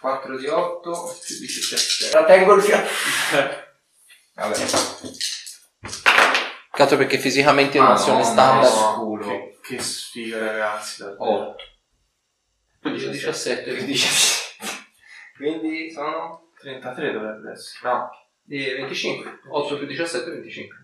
4 0.00 0.36
di 0.36 0.46
8. 0.46 0.90
Più 1.26 1.38
17. 1.38 2.10
Trattengo 2.10 2.54
il 2.54 2.62
fiato. 2.62 2.88
Vabbè. 4.36 4.56
Cazzo 6.72 6.96
perché 6.96 7.18
fisicamente 7.18 7.76
in 7.76 7.84
un'azione 7.84 8.22
Madonna, 8.22 8.62
standard. 8.64 8.96
no. 8.96 9.04
culo. 9.04 9.26
Che, 9.28 9.58
che 9.62 9.78
sfiga 9.78 10.38
ragazzi. 10.38 11.02
davvero. 11.02 11.24
8. 11.50 11.62
Più 12.80 12.90
17. 12.90 13.84
17. 13.84 14.56
Quindi 15.36 15.90
sono 15.92 16.50
33 16.58 17.12
dovrebbe 17.12 17.50
essere. 17.52 17.90
No, 17.90 18.10
Di 18.40 18.64
25. 18.64 19.40
8 19.50 19.76
più 19.78 19.86
17 19.86 20.30
25. 20.30 20.76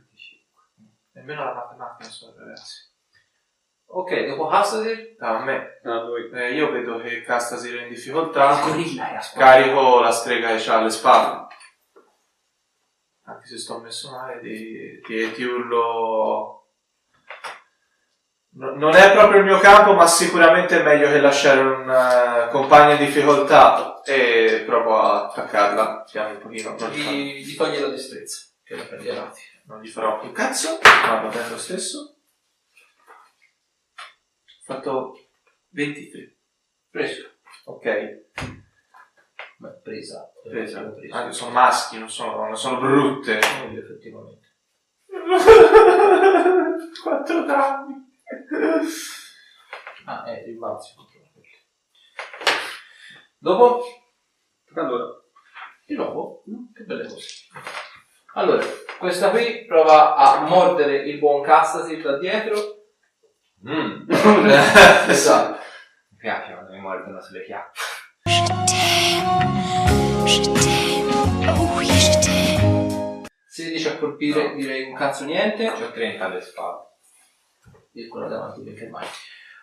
nemmeno 1.12 1.44
la 1.44 1.54
matematica 1.54 2.08
so 2.10 2.34
ragazzi. 2.36 2.86
Ok, 3.90 4.26
dopo 4.26 4.48
Hassadir. 4.50 5.16
Ah, 5.18 5.38
a 5.38 5.44
me. 5.44 5.80
No. 5.84 6.14
Eh, 6.34 6.52
io 6.52 6.70
vedo 6.70 6.98
che 7.00 7.22
Castasir 7.22 7.78
è 7.78 7.82
in 7.84 7.88
difficoltà. 7.88 8.60
Gorilla 8.60 9.12
è 9.12 9.14
a. 9.14 9.22
Carico 9.34 10.00
la 10.00 10.10
strega 10.10 10.54
che 10.54 10.70
ha 10.70 10.76
alle 10.76 10.90
spalle. 10.90 11.46
Anche 13.28 13.46
se 13.46 13.58
sto 13.58 13.78
messo 13.78 14.10
male, 14.10 14.40
ti, 14.40 15.00
ti, 15.02 15.32
ti 15.32 15.42
urlo. 15.42 16.54
No- 18.52 18.74
non 18.74 18.94
è 18.94 19.12
proprio 19.12 19.40
il 19.40 19.44
mio 19.44 19.58
campo, 19.58 19.92
ma 19.92 20.06
sicuramente 20.06 20.80
è 20.80 20.82
meglio 20.82 21.08
che 21.08 21.20
lasciare 21.20 21.60
un 21.60 21.90
eh, 21.90 22.48
compagno 22.50 22.92
in 22.92 23.04
difficoltà. 23.04 24.00
E 24.02 24.62
provo 24.64 24.98
a 24.98 25.26
attaccarla. 25.26 26.04
Piano 26.10 26.30
un 26.30 26.38
pochino. 26.38 26.74
Gli, 26.90 27.02
Gli, 27.02 27.44
gli 27.44 27.54
toglie 27.54 27.80
la 27.80 27.88
destrezza. 27.88 28.46
Che 28.64 28.74
la 28.74 28.84
prendi 28.84 29.10
avanti. 29.10 29.42
non 29.66 29.82
gli 29.82 29.88
farò 29.88 30.18
più 30.20 30.32
cazzo, 30.32 30.78
ma 30.82 31.20
va 31.20 31.28
bene 31.28 31.50
lo 31.50 31.58
stesso. 31.58 32.16
Ho 34.44 34.74
fatto 34.74 35.28
23. 35.68 36.36
Preso. 36.90 37.30
Ok, 37.64 38.22
Beh, 39.60 39.80
presa. 39.82 40.30
presa. 40.44 40.82
Presa. 40.90 41.16
Anche 41.16 41.32
sono 41.32 41.50
maschi, 41.50 41.98
non 41.98 42.08
sono, 42.08 42.46
non 42.46 42.56
sono 42.56 42.78
brutte. 42.78 43.38
Eh, 43.38 43.76
effettivamente. 43.76 44.46
4 47.02 47.44
danni. 47.44 47.94
Ah, 50.06 50.24
eh, 50.30 50.44
pelle. 50.48 50.94
Dopo? 53.38 53.82
Allora, 54.74 55.06
Di 55.86 55.94
nuovo? 55.94 56.44
Mm, 56.48 56.72
Che 56.74 56.84
belle 56.84 57.08
cose. 57.08 57.46
Allora, 58.34 58.64
questa 58.98 59.30
qui 59.30 59.64
prova 59.64 60.14
a 60.16 60.40
mordere 60.46 61.08
il 61.08 61.18
buon 61.18 61.42
Castasi 61.42 62.00
da 62.00 62.18
dietro. 62.18 62.58
Mm. 63.68 64.08
Esatto. 65.08 65.58
Mi 66.10 66.16
piace 66.18 66.52
quando 66.52 66.72
mi 66.72 66.80
mordono 66.80 67.20
sulle 67.20 67.44
chiappe. 67.44 67.78
16 73.46 73.88
a 73.88 73.96
colpire, 73.96 74.54
direi 74.54 74.84
un 74.84 74.94
cazzo 74.94 75.24
niente. 75.24 75.66
Ho 75.68 75.90
30 75.90 76.24
alle 76.24 76.40
spalle. 76.42 76.80
E 77.94 78.08
quello 78.08 78.28
davanti 78.28 78.62
perché 78.62 78.88
mai. 78.88 79.06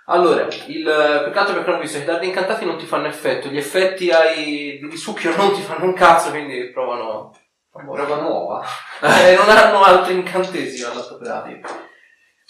Allora, 0.07 0.47
il 0.67 1.21
peccato 1.25 1.53
perché 1.53 1.71
ho 1.71 1.79
visto 1.79 1.97
che 1.97 2.03
i 2.03 2.07
dardi 2.07 2.27
incantati 2.27 2.65
non 2.65 2.77
ti 2.77 2.85
fanno 2.85 3.07
effetto, 3.07 3.47
gli 3.47 3.57
effetti 3.57 4.09
ai, 4.11 4.79
di 4.79 4.97
succhio 4.97 5.35
non 5.35 5.53
ti 5.53 5.61
fanno 5.61 5.85
un 5.85 5.93
cazzo, 5.93 6.31
quindi 6.31 6.71
provano. 6.71 7.31
Roba 7.71 8.21
nuova. 8.21 8.65
Eh, 9.01 9.35
non 9.35 9.49
hanno 9.49 9.83
altri 9.83 10.13
incantesimi 10.13 10.89
all'atto 10.89 11.17
pratico. 11.17 11.69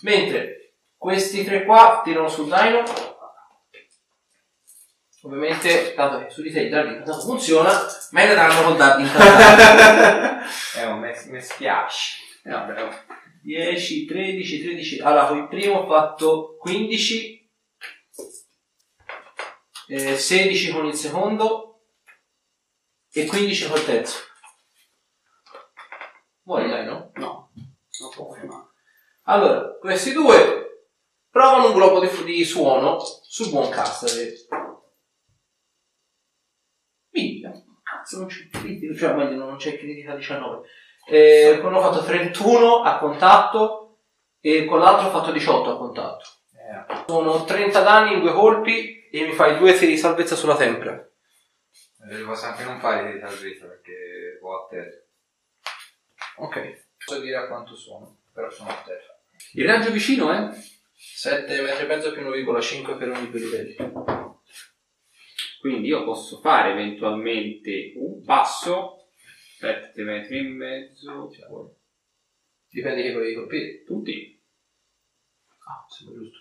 Mentre 0.03 0.76
questi 0.95 1.43
tre 1.43 1.66
qua 1.66 2.01
tirano 2.03 2.28
sul 2.28 2.45
Dino. 2.45 2.84
Ovviamente, 5.26 5.95
dato 5.95 6.19
che 6.19 6.30
su 6.30 6.43
di 6.43 6.51
te 6.51 6.61
il 6.61 6.69
dardo 6.69 6.91
incantato 6.91 7.21
funziona, 7.21 7.71
me 8.11 8.28
ne 8.28 8.36
danno 8.36 8.61
col 8.61 8.78
dardo 8.78 9.01
incantato. 9.01 10.43
Eh, 10.78 10.86
ma 10.86 10.95
me 10.97 11.41
spiace. 11.41 12.21
Eh, 12.43 12.51
vabbè, 12.51 12.84
oh. 12.84 12.93
10, 13.41 14.05
13, 14.05 14.61
13. 14.61 14.99
Allora, 14.99 15.26
con 15.26 15.38
il 15.39 15.47
primo 15.47 15.80
ho 15.80 15.88
fatto 15.88 16.57
15, 16.59 17.51
eh, 19.88 20.15
16 20.15 20.71
con 20.71 20.86
il 20.86 20.93
secondo 20.93 21.86
e 23.11 23.26
15 23.26 23.67
col 23.67 23.86
terzo. 23.86 24.19
Vuoi 26.43 26.69
dai, 26.69 26.86
no? 26.86 27.11
No, 27.15 27.51
non 27.99 28.09
può 28.13 28.32
fermare. 28.32 28.67
Allora, 29.23 29.78
questi 29.80 30.13
due 30.13 30.86
provano 31.32 31.69
un 31.69 31.73
globo 31.73 31.99
di, 31.99 32.23
di 32.23 32.43
suono 32.43 32.99
sul 32.99 33.49
buon 33.49 33.71
Castaver. 33.71 34.64
Minchia, 37.16 37.51
cazzo 37.82 38.20
non 38.20 38.28
c'è 38.28 38.47
critica, 38.49 38.93
cioè 38.93 39.13
meglio 39.13 39.45
non 39.45 39.55
c'è 39.55 39.78
critica 39.78 40.16
19. 40.16 40.68
Eh, 41.07 41.59
con 41.61 41.74
uno 41.74 41.80
ho 41.80 41.91
fatto 41.91 42.03
31 42.03 42.82
a 42.82 42.97
contatto 42.97 43.99
e 44.41 44.66
con 44.66 44.80
l'altro 44.80 45.07
ho 45.07 45.11
fatto 45.11 45.32
18 45.32 45.72
a 45.72 45.78
contatto. 45.78 46.26
Eh, 46.53 47.03
Sono 47.07 47.45
30 47.45 47.82
danni 47.82 48.13
in 48.13 48.20
due 48.20 48.34
colpi 48.34 49.07
e 49.09 49.26
mi 49.26 49.32
fai 49.32 49.57
due 49.57 49.74
tiri 49.78 49.93
di 49.93 49.97
salvezza 49.97 50.36
sulla 50.36 50.57
tempra. 50.57 50.93
li 52.09 52.24
posso 52.24 52.45
anche 52.45 52.63
non 52.66 52.80
fare 52.80 53.13
di 53.13 53.20
salvezza 53.20 53.66
perché 53.66 54.39
ho 54.41 54.63
a 54.63 54.68
terra. 54.70 55.03
Ok. 56.38 56.84
So 56.97 57.20
dire 57.20 57.38
a 57.38 57.47
quanto 57.47 57.76
sono, 57.76 58.18
però 58.34 58.49
sono 58.49 58.70
a 58.70 58.82
terra. 58.86 59.18
Il 59.53 59.66
raggio 59.66 59.91
vicino 59.91 60.32
è? 60.32 60.49
7 60.93 61.61
metri 61.61 61.84
e 61.84 61.88
mezzo 61.88 62.11
più 62.11 62.24
1,5 62.24 62.97
per 62.97 63.09
ogni 63.09 63.30
due 63.30 63.39
livelli. 63.39 63.76
Quindi 65.66 65.88
io 65.88 66.03
posso 66.03 66.38
fare 66.41 66.74
eventualmente 66.74 67.93
un 67.95 68.24
passo, 68.24 69.07
7 69.57 70.03
metri 70.03 70.38
e 70.38 70.41
mezzo, 70.43 71.32
Dipende 72.70 73.01
che 73.01 73.11
volevi 73.11 73.34
colpire. 73.34 73.84
tutti. 73.84 74.39
Ah, 75.68 75.84
sembra 75.89 76.22
giusto. 76.22 76.39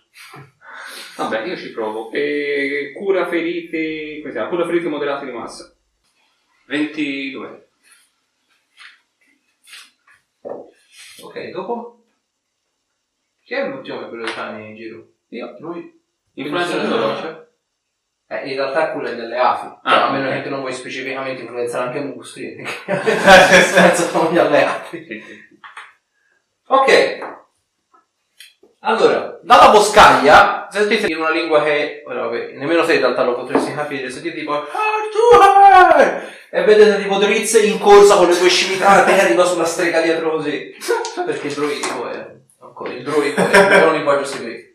Vabbè, 1.23 1.45
io 1.47 1.57
ci 1.57 1.71
provo. 1.71 2.11
E 2.11 2.93
cura 2.95 3.27
ferite, 3.27 4.19
come 4.19 4.31
si 4.31 4.37
chiama? 4.37 4.49
Cura 4.49 4.65
ferite 4.67 4.89
moderate 4.89 5.25
di 5.25 5.31
massa. 5.31 5.75
22. 6.67 7.69
Ok, 11.23 11.49
dopo? 11.49 12.05
Chi 13.41 13.55
è 13.55 13.67
l'ultimo 13.67 14.01
che 14.01 14.07
quello 14.09 14.25
dei 14.25 14.33
cani 14.35 14.67
in 14.69 14.75
giro? 14.75 15.13
Io. 15.29 15.55
Lui? 15.61 15.99
Influenza 16.33 16.77
Quindi 16.77 16.89
del 16.89 16.99
se- 16.99 17.21
dolore. 17.21 17.44
Eh, 18.27 18.49
in 18.49 18.55
realtà 18.55 18.89
è 18.89 18.91
quello 18.93 19.09
è 19.09 19.15
delle 19.15 19.37
api. 19.37 19.67
Ah, 19.83 19.91
Cioè, 19.91 19.99
a 20.01 20.09
meno 20.11 20.29
che 20.31 20.41
tu 20.41 20.49
non 20.49 20.61
vuoi 20.61 20.73
specificamente 20.73 21.41
influenzare 21.41 21.85
anche 21.85 21.99
mostri. 21.99 22.55
Nel 22.55 22.67
senso 23.63 24.07
sono 24.07 24.31
gli 24.31 24.37
alleati. 24.37 25.23
Ok. 26.67 27.43
Allora, 28.79 29.39
dalla 29.41 29.69
boscaglia, 29.69 30.67
sentite 30.69 31.07
in 31.07 31.17
una 31.17 31.31
lingua 31.31 31.63
che, 31.63 32.03
ora 32.05 32.27
vabbè, 32.27 32.51
nemmeno 32.53 32.83
te 32.83 32.93
in 32.93 32.99
realtà 32.99 33.23
lo 33.23 33.33
potresti 33.33 33.73
capire, 33.73 34.11
sentite 34.11 34.37
tipo, 34.37 34.63
e 36.51 36.63
vedete 36.63 37.01
tipo 37.01 37.17
Drizze 37.17 37.65
in 37.65 37.79
corsa 37.79 38.15
con 38.15 38.29
le 38.29 38.37
due 38.37 38.47
scimitarre 38.47 39.13
che 39.13 39.21
arriva 39.21 39.43
sulla 39.43 39.65
strega 39.65 40.01
dietro 40.01 40.31
così. 40.31 40.73
Perché 41.25 41.47
il 41.47 41.53
druidico 41.53 42.07
è, 42.09 42.27
ancora, 42.59 42.93
il 42.93 43.03
druidico 43.03 43.41
è, 43.41 43.83
un 43.83 43.93
linguaggio 43.93 44.25
segreto. 44.25 44.74